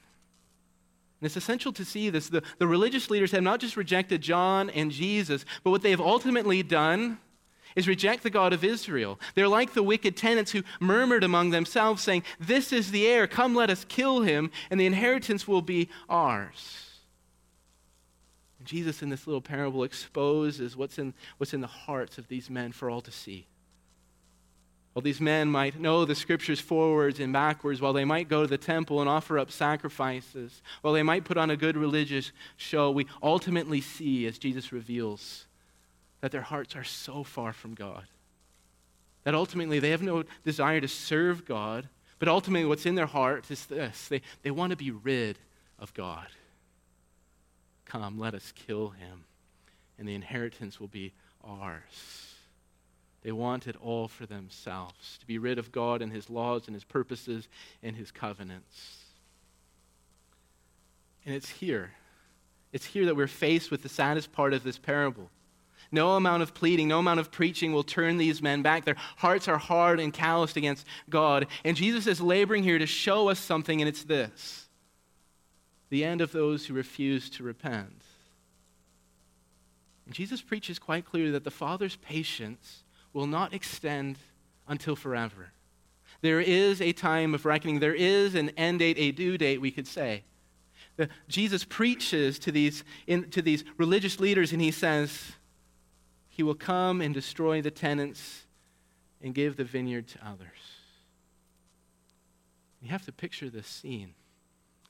And 1.22 1.26
it's 1.26 1.38
essential 1.38 1.72
to 1.72 1.86
see 1.86 2.10
this. 2.10 2.28
The, 2.28 2.44
the 2.58 2.68
religious 2.68 3.10
leaders 3.10 3.32
have 3.32 3.44
not 3.44 3.62
just 3.62 3.78
rejected 3.78 4.20
John 4.20 4.70
and 4.72 4.92
Jesus, 4.92 5.46
but 5.64 5.72
what 5.72 5.84
they 5.84 5.92
have 5.92 6.02
ultimately 6.02 6.62
done 6.62 7.18
is 7.78 7.88
reject 7.88 8.24
the 8.24 8.30
God 8.30 8.52
of 8.52 8.66
Israel. 8.66 9.22
They're 9.36 9.48
like 9.48 9.74
the 9.74 9.84
wicked 9.84 10.18
tenants 10.18 10.52
who 10.52 10.64
murmured 10.82 11.24
among 11.24 11.52
themselves, 11.52 12.04
saying, 12.04 12.24
This 12.42 12.74
is 12.74 12.92
the 12.92 13.08
heir, 13.08 13.26
come 13.26 13.56
let 13.56 13.70
us 13.70 13.86
kill 13.86 14.20
him, 14.20 14.52
and 14.70 14.78
the 14.78 14.86
inheritance 14.86 15.48
will 15.48 15.62
be 15.62 15.88
ours. 16.10 16.90
And 18.58 18.68
Jesus, 18.68 19.02
in 19.02 19.08
this 19.08 19.28
little 19.28 19.40
parable, 19.40 19.86
exposes 19.86 20.76
what's 20.76 21.00
in, 21.00 21.14
what's 21.38 21.54
in 21.54 21.62
the 21.62 21.68
hearts 21.68 22.18
of 22.18 22.28
these 22.28 22.50
men 22.50 22.74
for 22.74 22.90
all 22.90 23.00
to 23.00 23.12
see. 23.12 23.48
While 25.00 25.04
these 25.06 25.22
men 25.22 25.50
might 25.50 25.80
know 25.80 26.04
the 26.04 26.14
scriptures 26.14 26.60
forwards 26.60 27.22
and 27.22 27.32
backwards, 27.32 27.80
while 27.80 27.94
they 27.94 28.04
might 28.04 28.28
go 28.28 28.42
to 28.42 28.50
the 28.50 28.58
temple 28.58 29.00
and 29.00 29.10
offer 29.10 29.40
up 29.40 29.50
sacrifices, 29.50 30.62
while 30.82 30.94
they 30.94 31.04
might 31.04 31.24
put 31.24 31.38
on 31.38 31.50
a 31.50 31.56
good 31.56 31.78
religious 31.78 32.34
show, 32.58 32.92
we 32.92 33.08
ultimately 33.24 33.80
see, 33.80 34.26
as 34.26 34.38
Jesus 34.38 34.74
reveals, 34.74 35.46
that 36.20 36.34
their 36.34 36.42
hearts 36.42 36.76
are 36.76 36.84
so 36.84 37.24
far 37.24 37.54
from 37.54 37.76
God. 37.76 38.08
That 39.24 39.36
ultimately 39.36 39.80
they 39.80 39.92
have 39.92 40.02
no 40.02 40.26
desire 40.44 40.82
to 40.82 40.90
serve 40.90 41.46
God, 41.46 41.88
but 42.20 42.28
ultimately 42.28 42.68
what's 42.68 42.86
in 42.86 42.96
their 42.96 43.06
heart 43.06 43.50
is 43.50 43.68
this 43.68 44.10
they, 44.10 44.22
they 44.44 44.52
want 44.52 44.72
to 44.72 44.76
be 44.76 44.92
rid 44.92 45.40
of 45.80 45.94
God. 45.94 46.28
Come, 47.86 48.20
let 48.20 48.34
us 48.34 48.52
kill 48.54 48.90
him, 48.90 49.24
and 49.98 50.06
the 50.06 50.16
inheritance 50.16 50.78
will 50.78 50.90
be 50.90 51.14
ours. 51.42 52.29
They 53.22 53.32
want 53.32 53.68
it 53.68 53.76
all 53.82 54.08
for 54.08 54.26
themselves, 54.26 55.18
to 55.20 55.26
be 55.26 55.38
rid 55.38 55.60
of 55.60 55.72
God 55.72 56.02
and 56.02 56.12
his 56.12 56.30
laws 56.30 56.68
and 56.68 56.74
his 56.74 56.86
purposes 56.86 57.48
and 57.84 57.96
his 57.96 58.12
covenants. 58.12 58.98
And 61.26 61.36
it's 61.36 61.50
here. 61.50 61.92
It's 62.72 62.86
here 62.86 63.06
that 63.06 63.16
we're 63.16 63.28
faced 63.28 63.72
with 63.72 63.84
the 63.84 63.90
saddest 63.90 64.32
part 64.32 64.54
of 64.54 64.64
this 64.64 64.78
parable. 64.78 65.30
No 65.92 66.16
amount 66.16 66.44
of 66.44 66.54
pleading, 66.54 66.88
no 66.88 67.00
amount 67.00 67.20
of 67.20 67.32
preaching 67.32 67.74
will 67.74 67.84
turn 67.84 68.18
these 68.18 68.42
men 68.42 68.62
back. 68.62 68.86
Their 68.86 68.96
hearts 69.18 69.48
are 69.48 69.58
hard 69.58 70.00
and 70.00 70.14
calloused 70.14 70.56
against 70.56 70.86
God. 71.10 71.48
And 71.66 71.76
Jesus 71.76 72.06
is 72.06 72.22
laboring 72.22 72.64
here 72.64 72.78
to 72.78 72.86
show 72.86 73.30
us 73.30 73.40
something, 73.40 73.82
and 73.82 73.90
it's 73.90 74.04
this 74.04 74.68
the 75.90 76.06
end 76.06 76.22
of 76.22 76.32
those 76.32 76.68
who 76.68 76.76
refuse 76.76 77.32
to 77.32 77.44
repent. 77.44 78.04
And 80.06 80.14
Jesus 80.14 80.42
preaches 80.42 80.78
quite 80.78 81.06
clearly 81.06 81.32
that 81.32 81.44
the 81.44 81.52
Father's 81.52 81.96
patience 81.96 82.84
will 83.14 83.28
not 83.28 83.54
extend 83.54 84.18
until 84.68 84.96
forever. 84.96 85.52
There 86.22 86.42
is 86.42 86.82
a 86.82 86.92
time 86.92 87.34
of 87.34 87.46
reckoning. 87.46 87.80
There 87.80 87.96
is 87.96 88.36
an 88.36 88.50
end 88.52 88.80
date, 88.80 88.98
a 88.98 89.12
due 89.12 89.38
date, 89.38 89.62
we 89.62 89.72
could 89.72 89.88
say. 89.88 90.24
The, 90.98 91.10
Jesus 91.28 91.64
preaches 91.64 92.40
to 92.40 92.52
these, 92.52 92.84
in, 93.08 93.30
to 93.30 93.42
these 93.42 93.64
religious 93.78 94.20
leaders, 94.20 94.52
and 94.52 94.62
he 94.62 94.72
says, 94.72 95.32
He 96.28 96.44
will 96.44 96.56
come 96.56 97.00
and 97.00 97.14
destroy 97.14 97.62
the 97.62 97.72
tenants 97.72 98.44
and 99.22 99.34
give 99.34 99.56
the 99.56 99.64
vineyard 99.64 100.08
to 100.10 100.20
others. 100.26 100.48
You 102.82 102.90
have 102.90 103.06
to 103.06 103.12
picture 103.12 103.50
this 103.50 103.68
scene. 103.68 104.14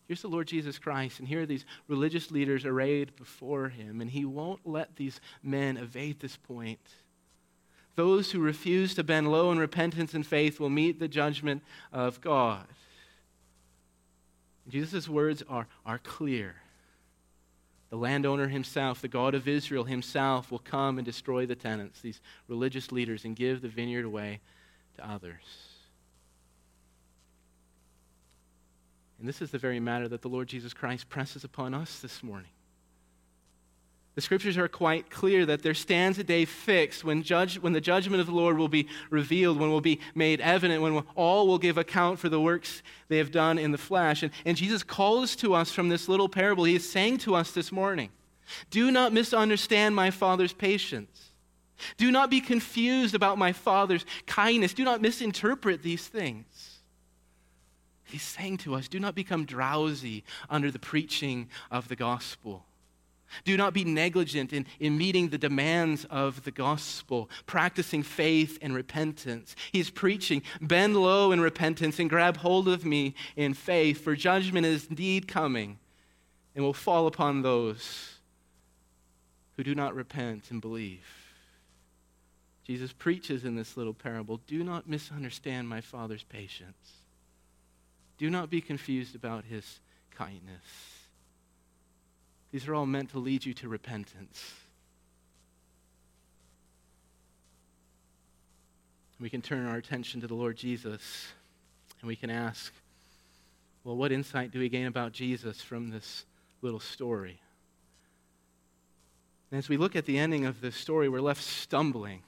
Here's 0.08 0.24
the 0.24 0.28
Lord 0.28 0.48
Jesus 0.48 0.80
Christ, 0.80 1.20
and 1.20 1.28
here 1.28 1.42
are 1.42 1.46
these 1.46 1.66
religious 1.88 2.32
leaders 2.32 2.66
arrayed 2.66 3.16
before 3.16 3.70
him, 3.70 4.02
and 4.02 4.10
he 4.10 4.26
won't 4.26 4.62
let 4.66 4.96
these 4.96 5.22
men 5.44 5.78
evade 5.78 6.20
this 6.20 6.36
point 6.36 6.80
those 8.00 8.32
who 8.32 8.40
refuse 8.40 8.96
to 8.96 9.04
bend 9.04 9.30
low 9.30 9.52
in 9.52 9.60
repentance 9.60 10.14
and 10.14 10.26
faith 10.26 10.58
will 10.58 10.70
meet 10.70 11.02
the 11.02 11.08
judgment 11.10 11.62
of 11.92 12.22
God. 12.22 12.66
Jesus' 14.70 15.10
words 15.10 15.44
are, 15.50 15.68
are 15.86 15.98
clear. 15.98 16.56
The 17.90 17.98
landowner 17.98 18.48
himself, 18.48 19.02
the 19.02 19.10
God 19.10 19.36
of 19.36 19.50
Israel 19.50 19.84
himself, 19.84 20.50
will 20.50 20.60
come 20.60 20.98
and 20.98 21.04
destroy 21.04 21.46
the 21.46 21.58
tenants, 21.58 22.00
these 22.00 22.22
religious 22.48 22.90
leaders, 22.94 23.26
and 23.26 23.36
give 23.36 23.62
the 23.62 23.68
vineyard 23.68 24.06
away 24.06 24.40
to 24.96 25.06
others. 25.06 25.44
And 29.20 29.28
this 29.28 29.42
is 29.42 29.52
the 29.52 29.58
very 29.58 29.82
matter 29.82 30.08
that 30.08 30.22
the 30.22 30.30
Lord 30.30 30.48
Jesus 30.48 30.74
Christ 30.74 31.10
presses 31.10 31.44
upon 31.44 31.74
us 31.74 32.00
this 32.00 32.24
morning. 32.24 32.52
The 34.20 34.24
scriptures 34.24 34.58
are 34.58 34.68
quite 34.68 35.10
clear 35.10 35.46
that 35.46 35.64
there 35.64 35.74
stands 35.74 36.20
a 36.20 36.26
day 36.26 36.44
fixed 36.44 37.06
when, 37.06 37.24
judge, 37.24 37.58
when 37.58 37.72
the 37.72 37.80
judgment 37.80 38.20
of 38.20 38.28
the 38.28 38.34
Lord 38.34 38.58
will 38.58 38.68
be 38.68 38.90
revealed, 39.10 39.58
when 39.58 39.70
will 39.70 39.80
be 39.80 40.02
made 40.14 40.42
evident, 40.42 40.82
when 40.82 41.02
all 41.16 41.48
will 41.48 41.58
give 41.58 41.78
account 41.78 42.20
for 42.20 42.28
the 42.28 42.42
works 42.42 42.84
they 43.08 43.18
have 43.18 43.32
done 43.32 43.58
in 43.58 43.72
the 43.72 43.78
flesh. 43.78 44.22
And, 44.22 44.34
and 44.44 44.58
Jesus 44.58 44.84
calls 44.84 45.38
to 45.38 45.54
us 45.54 45.72
from 45.72 45.88
this 45.88 46.10
little 46.10 46.28
parable. 46.28 46.66
He 46.66 46.76
is 46.76 46.92
saying 46.92 47.20
to 47.20 47.34
us 47.34 47.52
this 47.52 47.72
morning 47.72 48.10
Do 48.72 48.92
not 48.92 49.14
misunderstand 49.14 49.96
my 49.96 50.12
Father's 50.12 50.52
patience. 50.52 51.32
Do 51.96 52.12
not 52.12 52.30
be 52.30 52.42
confused 52.42 53.16
about 53.16 53.38
my 53.38 53.54
Father's 53.54 54.06
kindness. 54.28 54.74
Do 54.74 54.84
not 54.84 55.02
misinterpret 55.02 55.82
these 55.82 56.06
things. 56.06 56.82
He's 58.04 58.24
saying 58.24 58.58
to 58.58 58.76
us, 58.76 58.90
do 58.90 59.00
not 59.00 59.16
become 59.16 59.46
drowsy 59.46 60.26
under 60.50 60.72
the 60.72 60.80
preaching 60.80 61.48
of 61.72 61.88
the 61.88 61.96
gospel. 61.96 62.66
Do 63.44 63.58
not 63.58 63.74
be 63.74 63.84
negligent 63.84 64.54
in, 64.54 64.66
in 64.80 64.98
meeting 64.98 65.30
the 65.30 65.38
demands 65.38 66.06
of 66.06 66.44
the 66.44 66.52
gospel, 66.52 67.30
practicing 67.46 68.04
faith 68.04 68.58
and 68.62 68.74
repentance. 68.74 69.56
He's 69.72 69.90
preaching, 69.90 70.42
bend 70.62 70.96
low 70.96 71.32
in 71.32 71.42
repentance 71.42 72.00
and 72.00 72.10
grab 72.10 72.38
hold 72.38 72.68
of 72.68 72.86
me 72.86 73.16
in 73.36 73.54
faith, 73.54 74.02
for 74.04 74.16
judgment 74.16 74.66
is 74.66 74.88
indeed 74.88 75.28
coming 75.28 75.80
and 76.56 76.64
will 76.64 76.74
fall 76.74 77.08
upon 77.08 77.42
those 77.42 78.16
who 79.56 79.64
do 79.64 79.76
not 79.76 79.96
repent 79.96 80.52
and 80.52 80.62
believe. 80.62 81.06
Jesus 82.64 82.94
preaches 82.94 83.46
in 83.46 83.56
this 83.56 83.78
little 83.78 83.94
parable 83.94 84.40
do 84.46 84.64
not 84.64 84.88
misunderstand 84.88 85.68
my 85.68 85.82
Father's 85.82 86.24
patience, 86.24 86.94
do 88.18 88.30
not 88.30 88.50
be 88.50 88.62
confused 88.62 89.16
about 89.16 89.46
his 89.46 89.80
kindness. 90.12 90.89
These 92.52 92.68
are 92.68 92.76
all 92.76 92.86
meant 92.86 93.12
to 93.12 93.20
lead 93.20 93.46
you 93.46 93.54
to 93.56 93.70
repentance. 93.70 94.54
We 99.20 99.30
can 99.30 99.42
turn 99.42 99.68
our 99.68 99.76
attention 99.76 100.22
to 100.22 100.28
the 100.28 100.34
Lord 100.34 100.56
Jesus 100.56 101.28
and 102.00 102.08
we 102.08 102.16
can 102.16 102.30
ask, 102.30 102.74
well, 103.84 103.98
what 103.98 104.12
insight 104.12 104.52
do 104.52 104.60
we 104.60 104.70
gain 104.70 104.88
about 104.88 105.12
Jesus 105.12 105.62
from 105.62 105.90
this 105.90 106.26
little 106.62 106.80
story? 106.80 107.40
And 109.52 109.58
as 109.58 109.68
we 109.68 109.78
look 109.78 109.96
at 109.96 110.06
the 110.06 110.18
ending 110.18 110.46
of 110.46 110.62
this 110.62 110.76
story, 110.76 111.10
we're 111.10 111.22
left 111.22 111.44
stumbling. 111.44 112.22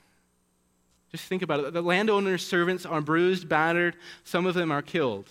Just 1.12 1.26
think 1.26 1.42
about 1.42 1.60
it. 1.60 1.74
The 1.74 1.82
landowner's 1.82 2.46
servants 2.46 2.86
are 2.86 3.02
bruised, 3.02 3.48
battered, 3.48 3.96
some 4.24 4.46
of 4.46 4.54
them 4.54 4.72
are 4.72 4.82
killed. 4.82 5.30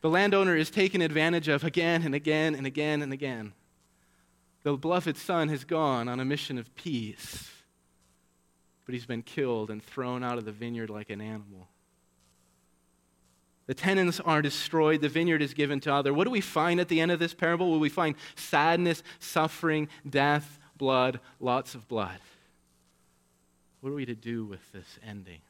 The 0.00 0.10
landowner 0.10 0.56
is 0.56 0.70
taken 0.70 1.00
advantage 1.00 1.48
of 1.48 1.64
again 1.64 2.02
and 2.04 2.14
again 2.14 2.54
and 2.54 2.66
again 2.66 3.02
and 3.02 3.12
again. 3.12 3.52
The 4.68 4.76
beloved 4.76 5.16
son 5.16 5.48
has 5.48 5.64
gone 5.64 6.08
on 6.08 6.20
a 6.20 6.26
mission 6.26 6.58
of 6.58 6.74
peace, 6.74 7.50
but 8.84 8.92
he's 8.92 9.06
been 9.06 9.22
killed 9.22 9.70
and 9.70 9.82
thrown 9.82 10.22
out 10.22 10.36
of 10.36 10.44
the 10.44 10.52
vineyard 10.52 10.90
like 10.90 11.08
an 11.08 11.22
animal. 11.22 11.68
The 13.66 13.72
tenants 13.72 14.20
are 14.20 14.42
destroyed, 14.42 15.00
the 15.00 15.08
vineyard 15.08 15.40
is 15.40 15.54
given 15.54 15.80
to 15.80 15.94
other. 15.94 16.12
What 16.12 16.24
do 16.24 16.30
we 16.30 16.42
find 16.42 16.80
at 16.80 16.88
the 16.88 17.00
end 17.00 17.10
of 17.10 17.18
this 17.18 17.32
parable? 17.32 17.70
Will 17.70 17.78
we 17.78 17.88
find 17.88 18.14
sadness, 18.36 19.02
suffering, 19.20 19.88
death, 20.08 20.58
blood, 20.76 21.20
lots 21.40 21.74
of 21.74 21.88
blood? 21.88 22.20
What 23.80 23.88
are 23.88 23.94
we 23.94 24.04
to 24.04 24.14
do 24.14 24.44
with 24.44 24.70
this 24.72 24.98
ending? 25.02 25.40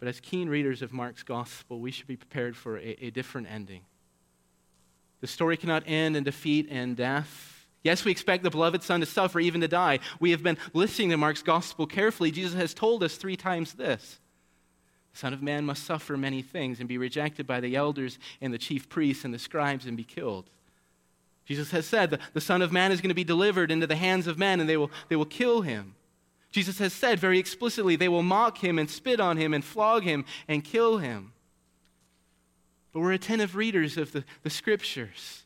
But 0.00 0.08
as 0.08 0.18
keen 0.18 0.48
readers 0.48 0.82
of 0.82 0.92
Mark's 0.92 1.22
gospel, 1.22 1.78
we 1.78 1.92
should 1.92 2.08
be 2.08 2.16
prepared 2.16 2.56
for 2.56 2.76
a, 2.78 2.96
a 3.00 3.10
different 3.10 3.48
ending. 3.48 3.82
The 5.20 5.26
story 5.26 5.56
cannot 5.56 5.84
end 5.86 6.16
in 6.16 6.24
defeat 6.24 6.68
and 6.70 6.96
death. 6.96 7.66
Yes, 7.82 8.04
we 8.04 8.10
expect 8.10 8.42
the 8.42 8.50
beloved 8.50 8.82
Son 8.82 9.00
to 9.00 9.06
suffer, 9.06 9.40
even 9.40 9.60
to 9.62 9.68
die. 9.68 10.00
We 10.18 10.32
have 10.32 10.42
been 10.42 10.58
listening 10.74 11.10
to 11.10 11.16
Mark's 11.16 11.42
gospel 11.42 11.86
carefully. 11.86 12.30
Jesus 12.30 12.54
has 12.54 12.74
told 12.74 13.02
us 13.02 13.16
three 13.16 13.36
times 13.36 13.72
this 13.74 14.18
The 15.12 15.18
Son 15.18 15.32
of 15.32 15.42
Man 15.42 15.64
must 15.64 15.84
suffer 15.84 16.16
many 16.16 16.42
things 16.42 16.80
and 16.80 16.88
be 16.88 16.98
rejected 16.98 17.46
by 17.46 17.60
the 17.60 17.76
elders 17.76 18.18
and 18.40 18.52
the 18.52 18.58
chief 18.58 18.88
priests 18.88 19.24
and 19.24 19.32
the 19.32 19.38
scribes 19.38 19.86
and 19.86 19.96
be 19.96 20.04
killed. 20.04 20.50
Jesus 21.46 21.70
has 21.70 21.86
said 21.86 22.10
the, 22.10 22.18
the 22.34 22.40
Son 22.40 22.62
of 22.62 22.70
Man 22.70 22.92
is 22.92 23.00
going 23.00 23.08
to 23.08 23.14
be 23.14 23.24
delivered 23.24 23.70
into 23.70 23.86
the 23.86 23.96
hands 23.96 24.26
of 24.26 24.38
men 24.38 24.60
and 24.60 24.68
they 24.68 24.76
will, 24.76 24.90
they 25.08 25.16
will 25.16 25.24
kill 25.24 25.62
him. 25.62 25.94
Jesus 26.52 26.78
has 26.78 26.92
said 26.92 27.18
very 27.18 27.38
explicitly 27.38 27.96
they 27.96 28.08
will 28.08 28.22
mock 28.22 28.58
him 28.58 28.78
and 28.78 28.90
spit 28.90 29.20
on 29.20 29.36
him 29.36 29.54
and 29.54 29.64
flog 29.64 30.02
him 30.02 30.24
and 30.48 30.64
kill 30.64 30.98
him. 30.98 31.32
But 32.92 33.00
we're 33.00 33.12
attentive 33.12 33.56
readers 33.56 33.96
of 33.96 34.12
the, 34.12 34.24
the 34.42 34.50
scriptures. 34.50 35.44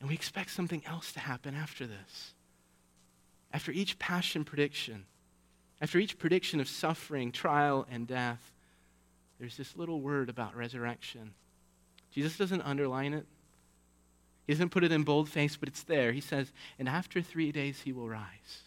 And 0.00 0.08
we 0.08 0.14
expect 0.14 0.50
something 0.50 0.82
else 0.86 1.12
to 1.12 1.20
happen 1.20 1.54
after 1.54 1.86
this. 1.86 2.34
After 3.52 3.72
each 3.72 3.98
passion 3.98 4.44
prediction, 4.44 5.06
after 5.80 5.98
each 5.98 6.18
prediction 6.18 6.60
of 6.60 6.68
suffering, 6.68 7.32
trial, 7.32 7.86
and 7.90 8.06
death, 8.06 8.52
there's 9.38 9.56
this 9.56 9.76
little 9.76 10.00
word 10.00 10.28
about 10.28 10.56
resurrection. 10.56 11.34
Jesus 12.10 12.36
doesn't 12.36 12.62
underline 12.62 13.14
it, 13.14 13.26
he 14.46 14.52
doesn't 14.52 14.70
put 14.70 14.84
it 14.84 14.92
in 14.92 15.04
boldface, 15.04 15.56
but 15.56 15.68
it's 15.68 15.82
there. 15.82 16.12
He 16.12 16.20
says, 16.20 16.52
And 16.78 16.88
after 16.88 17.22
three 17.22 17.50
days 17.50 17.80
he 17.80 17.92
will 17.92 18.08
rise. 18.08 18.62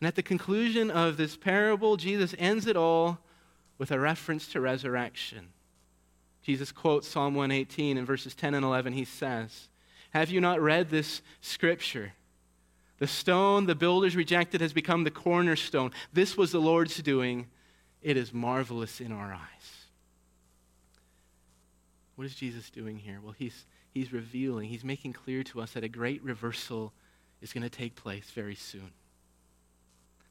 And 0.00 0.08
at 0.08 0.14
the 0.14 0.22
conclusion 0.22 0.90
of 0.90 1.16
this 1.16 1.36
parable, 1.36 1.96
Jesus 1.96 2.34
ends 2.38 2.66
it 2.66 2.76
all 2.76 3.18
with 3.78 3.90
a 3.90 4.00
reference 4.00 4.48
to 4.48 4.60
resurrection. 4.60 5.48
Jesus 6.46 6.70
quotes 6.70 7.08
Psalm 7.08 7.34
118 7.34 7.98
in 7.98 8.06
verses 8.06 8.32
10 8.36 8.54
and 8.54 8.64
11. 8.64 8.92
He 8.92 9.04
says, 9.04 9.66
Have 10.10 10.30
you 10.30 10.40
not 10.40 10.60
read 10.60 10.90
this 10.90 11.20
scripture? 11.40 12.12
The 12.98 13.08
stone 13.08 13.66
the 13.66 13.74
builders 13.74 14.14
rejected 14.14 14.60
has 14.60 14.72
become 14.72 15.02
the 15.02 15.10
cornerstone. 15.10 15.90
This 16.12 16.36
was 16.36 16.52
the 16.52 16.60
Lord's 16.60 16.98
doing. 16.98 17.48
It 18.00 18.16
is 18.16 18.32
marvelous 18.32 19.00
in 19.00 19.10
our 19.10 19.34
eyes. 19.34 19.86
What 22.14 22.26
is 22.28 22.36
Jesus 22.36 22.70
doing 22.70 22.96
here? 22.96 23.18
Well, 23.20 23.34
he's, 23.36 23.66
he's 23.92 24.12
revealing, 24.12 24.68
he's 24.68 24.84
making 24.84 25.14
clear 25.14 25.42
to 25.42 25.60
us 25.60 25.72
that 25.72 25.82
a 25.82 25.88
great 25.88 26.22
reversal 26.22 26.92
is 27.42 27.52
going 27.52 27.64
to 27.64 27.68
take 27.68 27.96
place 27.96 28.30
very 28.30 28.54
soon. 28.54 28.92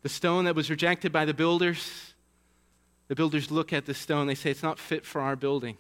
The 0.01 0.09
stone 0.09 0.45
that 0.45 0.55
was 0.55 0.69
rejected 0.69 1.11
by 1.11 1.25
the 1.25 1.33
builders, 1.33 2.13
the 3.09 3.15
builders 3.15 3.51
look 3.51 3.73
at 3.73 3.85
the 3.85 3.93
stone, 3.93 4.27
they 4.27 4.35
say, 4.35 4.49
it's 4.49 4.63
not 4.63 4.79
fit 4.79 5.05
for 5.05 5.19
our 5.19 5.35
building. 5.35 5.75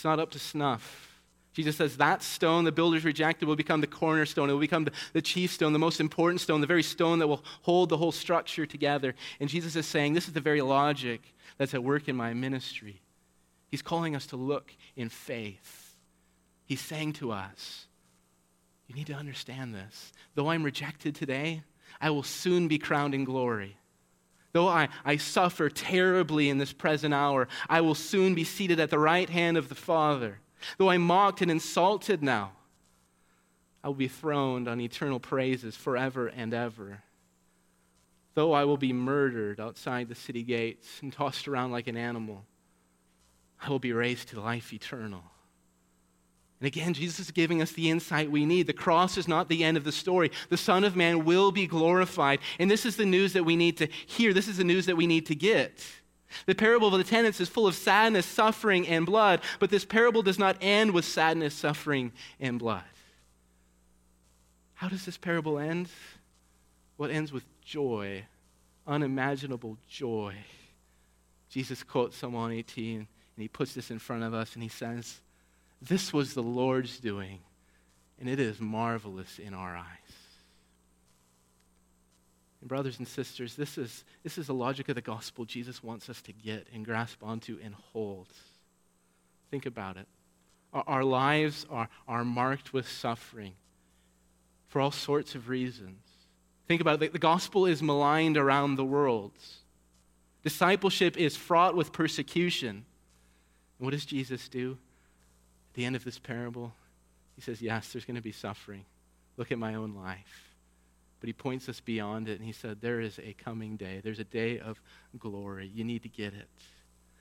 It's 0.00 0.04
not 0.06 0.18
up 0.18 0.30
to 0.30 0.38
snuff. 0.38 1.20
Jesus 1.52 1.76
says 1.76 1.98
that 1.98 2.22
stone 2.22 2.64
the 2.64 2.72
builders 2.72 3.04
rejected 3.04 3.46
will 3.46 3.54
become 3.54 3.82
the 3.82 3.86
cornerstone. 3.86 4.48
It 4.48 4.54
will 4.54 4.58
become 4.60 4.84
the, 4.84 4.92
the, 5.12 5.20
chief 5.20 5.52
stone, 5.52 5.74
the 5.74 5.78
most 5.78 6.00
important 6.00 6.40
stone, 6.40 6.62
the 6.62 6.66
very 6.66 6.82
stone 6.82 7.18
that 7.18 7.26
will 7.26 7.44
hold 7.60 7.90
the 7.90 7.98
whole 7.98 8.10
structure 8.10 8.64
together. 8.64 9.14
And 9.40 9.50
Jesus 9.50 9.76
is 9.76 9.84
saying, 9.84 10.14
This 10.14 10.26
is 10.26 10.32
the 10.32 10.40
very 10.40 10.62
logic 10.62 11.20
that's 11.58 11.74
at 11.74 11.84
work 11.84 12.08
in 12.08 12.16
my 12.16 12.32
ministry. 12.32 13.02
He's 13.68 13.82
calling 13.82 14.16
us 14.16 14.24
to 14.28 14.36
look 14.36 14.72
in 14.96 15.10
faith. 15.10 15.94
He's 16.64 16.80
saying 16.80 17.12
to 17.14 17.32
us, 17.32 17.84
You 18.86 18.94
need 18.94 19.08
to 19.08 19.12
understand 19.12 19.74
this. 19.74 20.14
Though 20.34 20.48
I'm 20.48 20.62
rejected 20.62 21.14
today, 21.14 21.62
I 22.00 22.08
will 22.08 22.22
soon 22.22 22.68
be 22.68 22.78
crowned 22.78 23.14
in 23.14 23.24
glory. 23.24 23.76
Though 24.52 24.68
I, 24.68 24.88
I 25.04 25.16
suffer 25.16 25.68
terribly 25.68 26.48
in 26.48 26.58
this 26.58 26.72
present 26.72 27.14
hour, 27.14 27.48
I 27.68 27.80
will 27.80 27.94
soon 27.94 28.34
be 28.34 28.44
seated 28.44 28.80
at 28.80 28.90
the 28.90 28.98
right 28.98 29.30
hand 29.30 29.56
of 29.56 29.68
the 29.68 29.74
Father. 29.74 30.40
Though 30.76 30.90
I'm 30.90 31.02
mocked 31.02 31.40
and 31.42 31.50
insulted 31.50 32.22
now, 32.22 32.52
I 33.82 33.88
will 33.88 33.94
be 33.94 34.08
throned 34.08 34.68
on 34.68 34.80
eternal 34.80 35.20
praises 35.20 35.76
forever 35.76 36.26
and 36.28 36.52
ever. 36.52 37.02
Though 38.34 38.52
I 38.52 38.64
will 38.64 38.76
be 38.76 38.92
murdered 38.92 39.60
outside 39.60 40.08
the 40.08 40.14
city 40.14 40.42
gates 40.42 41.00
and 41.00 41.12
tossed 41.12 41.48
around 41.48 41.70
like 41.70 41.86
an 41.86 41.96
animal, 41.96 42.44
I 43.62 43.70
will 43.70 43.78
be 43.78 43.92
raised 43.92 44.28
to 44.30 44.40
life 44.40 44.72
eternal. 44.72 45.22
And 46.60 46.66
again, 46.66 46.92
Jesus 46.92 47.18
is 47.18 47.30
giving 47.30 47.62
us 47.62 47.72
the 47.72 47.88
insight 47.88 48.30
we 48.30 48.44
need. 48.44 48.66
The 48.66 48.74
cross 48.74 49.16
is 49.16 49.26
not 49.26 49.48
the 49.48 49.64
end 49.64 49.78
of 49.78 49.84
the 49.84 49.92
story. 49.92 50.30
The 50.50 50.58
Son 50.58 50.84
of 50.84 50.94
Man 50.94 51.24
will 51.24 51.50
be 51.52 51.66
glorified. 51.66 52.40
And 52.58 52.70
this 52.70 52.84
is 52.84 52.96
the 52.96 53.06
news 53.06 53.32
that 53.32 53.44
we 53.44 53.56
need 53.56 53.78
to 53.78 53.86
hear. 53.86 54.34
This 54.34 54.46
is 54.46 54.58
the 54.58 54.64
news 54.64 54.84
that 54.86 54.96
we 54.96 55.06
need 55.06 55.26
to 55.26 55.34
get. 55.34 55.82
The 56.46 56.54
parable 56.54 56.88
of 56.88 56.98
the 56.98 57.04
tenants 57.04 57.40
is 57.40 57.48
full 57.48 57.66
of 57.66 57.74
sadness, 57.74 58.26
suffering, 58.26 58.86
and 58.86 59.04
blood, 59.04 59.40
but 59.58 59.70
this 59.70 59.84
parable 59.84 60.22
does 60.22 60.38
not 60.38 60.56
end 60.60 60.92
with 60.92 61.04
sadness, 61.04 61.54
suffering, 61.54 62.12
and 62.38 62.58
blood. 62.58 62.84
How 64.74 64.88
does 64.88 65.04
this 65.04 65.16
parable 65.16 65.58
end? 65.58 65.88
It 67.00 67.10
ends 67.10 67.32
with 67.32 67.44
joy, 67.64 68.24
unimaginable 68.86 69.78
joy. 69.88 70.34
Jesus 71.48 71.82
quotes 71.82 72.16
Psalm 72.16 72.34
118, 72.34 72.96
and 72.98 73.06
he 73.36 73.48
puts 73.48 73.74
this 73.74 73.90
in 73.90 73.98
front 73.98 74.22
of 74.22 74.34
us, 74.34 74.54
and 74.54 74.62
he 74.62 74.68
says, 74.68 75.20
This 75.82 76.12
was 76.12 76.34
the 76.34 76.42
Lord's 76.42 76.98
doing, 76.98 77.40
and 78.18 78.28
it 78.28 78.38
is 78.38 78.60
marvelous 78.60 79.38
in 79.38 79.54
our 79.54 79.76
eyes. 79.76 79.86
And 82.60 82.68
brothers 82.68 82.98
and 82.98 83.08
sisters, 83.08 83.56
this 83.56 83.78
is, 83.78 84.04
this 84.22 84.36
is 84.36 84.46
the 84.46 84.54
logic 84.54 84.88
of 84.90 84.94
the 84.94 85.00
gospel 85.00 85.44
Jesus 85.44 85.82
wants 85.82 86.10
us 86.10 86.20
to 86.22 86.32
get 86.32 86.66
and 86.74 86.84
grasp 86.84 87.22
onto 87.22 87.58
and 87.62 87.74
hold. 87.74 88.28
Think 89.50 89.64
about 89.64 89.96
it. 89.96 90.06
Our, 90.72 90.84
our 90.86 91.04
lives 91.04 91.66
are, 91.70 91.88
are 92.06 92.24
marked 92.24 92.72
with 92.72 92.86
suffering 92.86 93.54
for 94.68 94.80
all 94.80 94.92
sorts 94.92 95.34
of 95.34 95.48
reasons. 95.48 96.02
Think 96.68 96.80
about 96.80 97.02
it. 97.02 97.12
The 97.12 97.18
gospel 97.18 97.66
is 97.66 97.82
maligned 97.82 98.36
around 98.36 98.76
the 98.76 98.84
world. 98.84 99.32
Discipleship 100.44 101.16
is 101.16 101.36
fraught 101.36 101.74
with 101.74 101.92
persecution. 101.92 102.84
And 103.78 103.86
what 103.86 103.90
does 103.90 104.04
Jesus 104.04 104.48
do? 104.48 104.78
At 105.70 105.74
the 105.74 105.84
end 105.84 105.96
of 105.96 106.04
this 106.04 106.18
parable, 106.18 106.72
he 107.36 107.42
says, 107.42 107.62
Yes, 107.62 107.92
there's 107.92 108.04
going 108.04 108.16
to 108.16 108.22
be 108.22 108.32
suffering. 108.32 108.84
Look 109.36 109.52
at 109.52 109.58
my 109.58 109.74
own 109.74 109.94
life. 109.94 110.54
But 111.20 111.28
he 111.28 111.32
points 111.32 111.68
us 111.68 111.80
beyond 111.80 112.28
it, 112.28 112.38
and 112.38 112.44
he 112.44 112.52
said, 112.52 112.80
There 112.80 113.00
is 113.00 113.18
a 113.18 113.34
coming 113.34 113.76
day. 113.76 114.00
There's 114.02 114.18
a 114.18 114.24
day 114.24 114.58
of 114.58 114.80
glory. 115.18 115.70
You 115.72 115.84
need 115.84 116.02
to 116.02 116.08
get 116.08 116.34
it. 116.34 116.48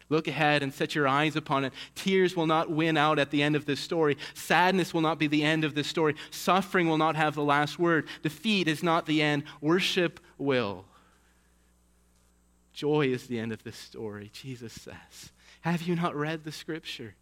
Look 0.10 0.28
ahead 0.28 0.64
and 0.64 0.74
set 0.74 0.96
your 0.96 1.08
eyes 1.08 1.36
upon 1.36 1.66
it. 1.66 1.74
Tears 1.94 2.36
will 2.36 2.48
not 2.48 2.72
win 2.72 2.98
out 2.98 3.20
at 3.20 3.30
the 3.30 3.44
end 3.44 3.56
of 3.56 3.66
this 3.66 3.80
story. 3.80 4.18
Sadness 4.34 4.94
will 4.94 5.02
not 5.02 5.20
be 5.20 5.28
the 5.28 5.44
end 5.44 5.64
of 5.64 5.76
this 5.76 5.88
story. 5.88 6.16
Suffering 6.32 6.90
will 6.90 6.98
not 6.98 7.16
have 7.16 7.36
the 7.36 7.44
last 7.44 7.78
word. 7.78 8.08
Defeat 8.24 8.68
is 8.68 8.82
not 8.82 9.06
the 9.06 9.22
end. 9.22 9.44
Worship 9.62 10.20
will. 10.40 10.86
Joy 12.74 13.08
is 13.08 13.28
the 13.28 13.38
end 13.38 13.52
of 13.52 13.64
this 13.64 13.78
story, 13.78 14.32
Jesus 14.34 14.74
says. 14.74 15.32
Have 15.62 15.84
you 15.84 15.96
not 15.96 16.16
read 16.16 16.44
the 16.44 16.52
scripture? 16.52 17.14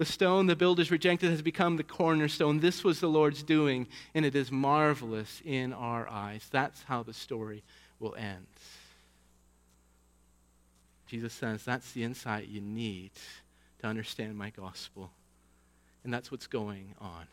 The 0.00 0.06
stone 0.06 0.46
the 0.46 0.56
builders 0.56 0.90
rejected 0.90 1.28
has 1.28 1.42
become 1.42 1.76
the 1.76 1.82
cornerstone. 1.82 2.60
This 2.60 2.82
was 2.82 3.00
the 3.00 3.06
Lord's 3.06 3.42
doing, 3.42 3.86
and 4.14 4.24
it 4.24 4.34
is 4.34 4.50
marvelous 4.50 5.42
in 5.44 5.74
our 5.74 6.08
eyes. 6.08 6.48
That's 6.50 6.84
how 6.84 7.02
the 7.02 7.12
story 7.12 7.62
will 7.98 8.14
end. 8.14 8.46
Jesus 11.06 11.34
says 11.34 11.66
that's 11.66 11.92
the 11.92 12.02
insight 12.02 12.48
you 12.48 12.62
need 12.62 13.10
to 13.80 13.88
understand 13.88 14.38
my 14.38 14.48
gospel. 14.48 15.10
And 16.02 16.14
that's 16.14 16.30
what's 16.30 16.46
going 16.46 16.94
on. 16.98 17.26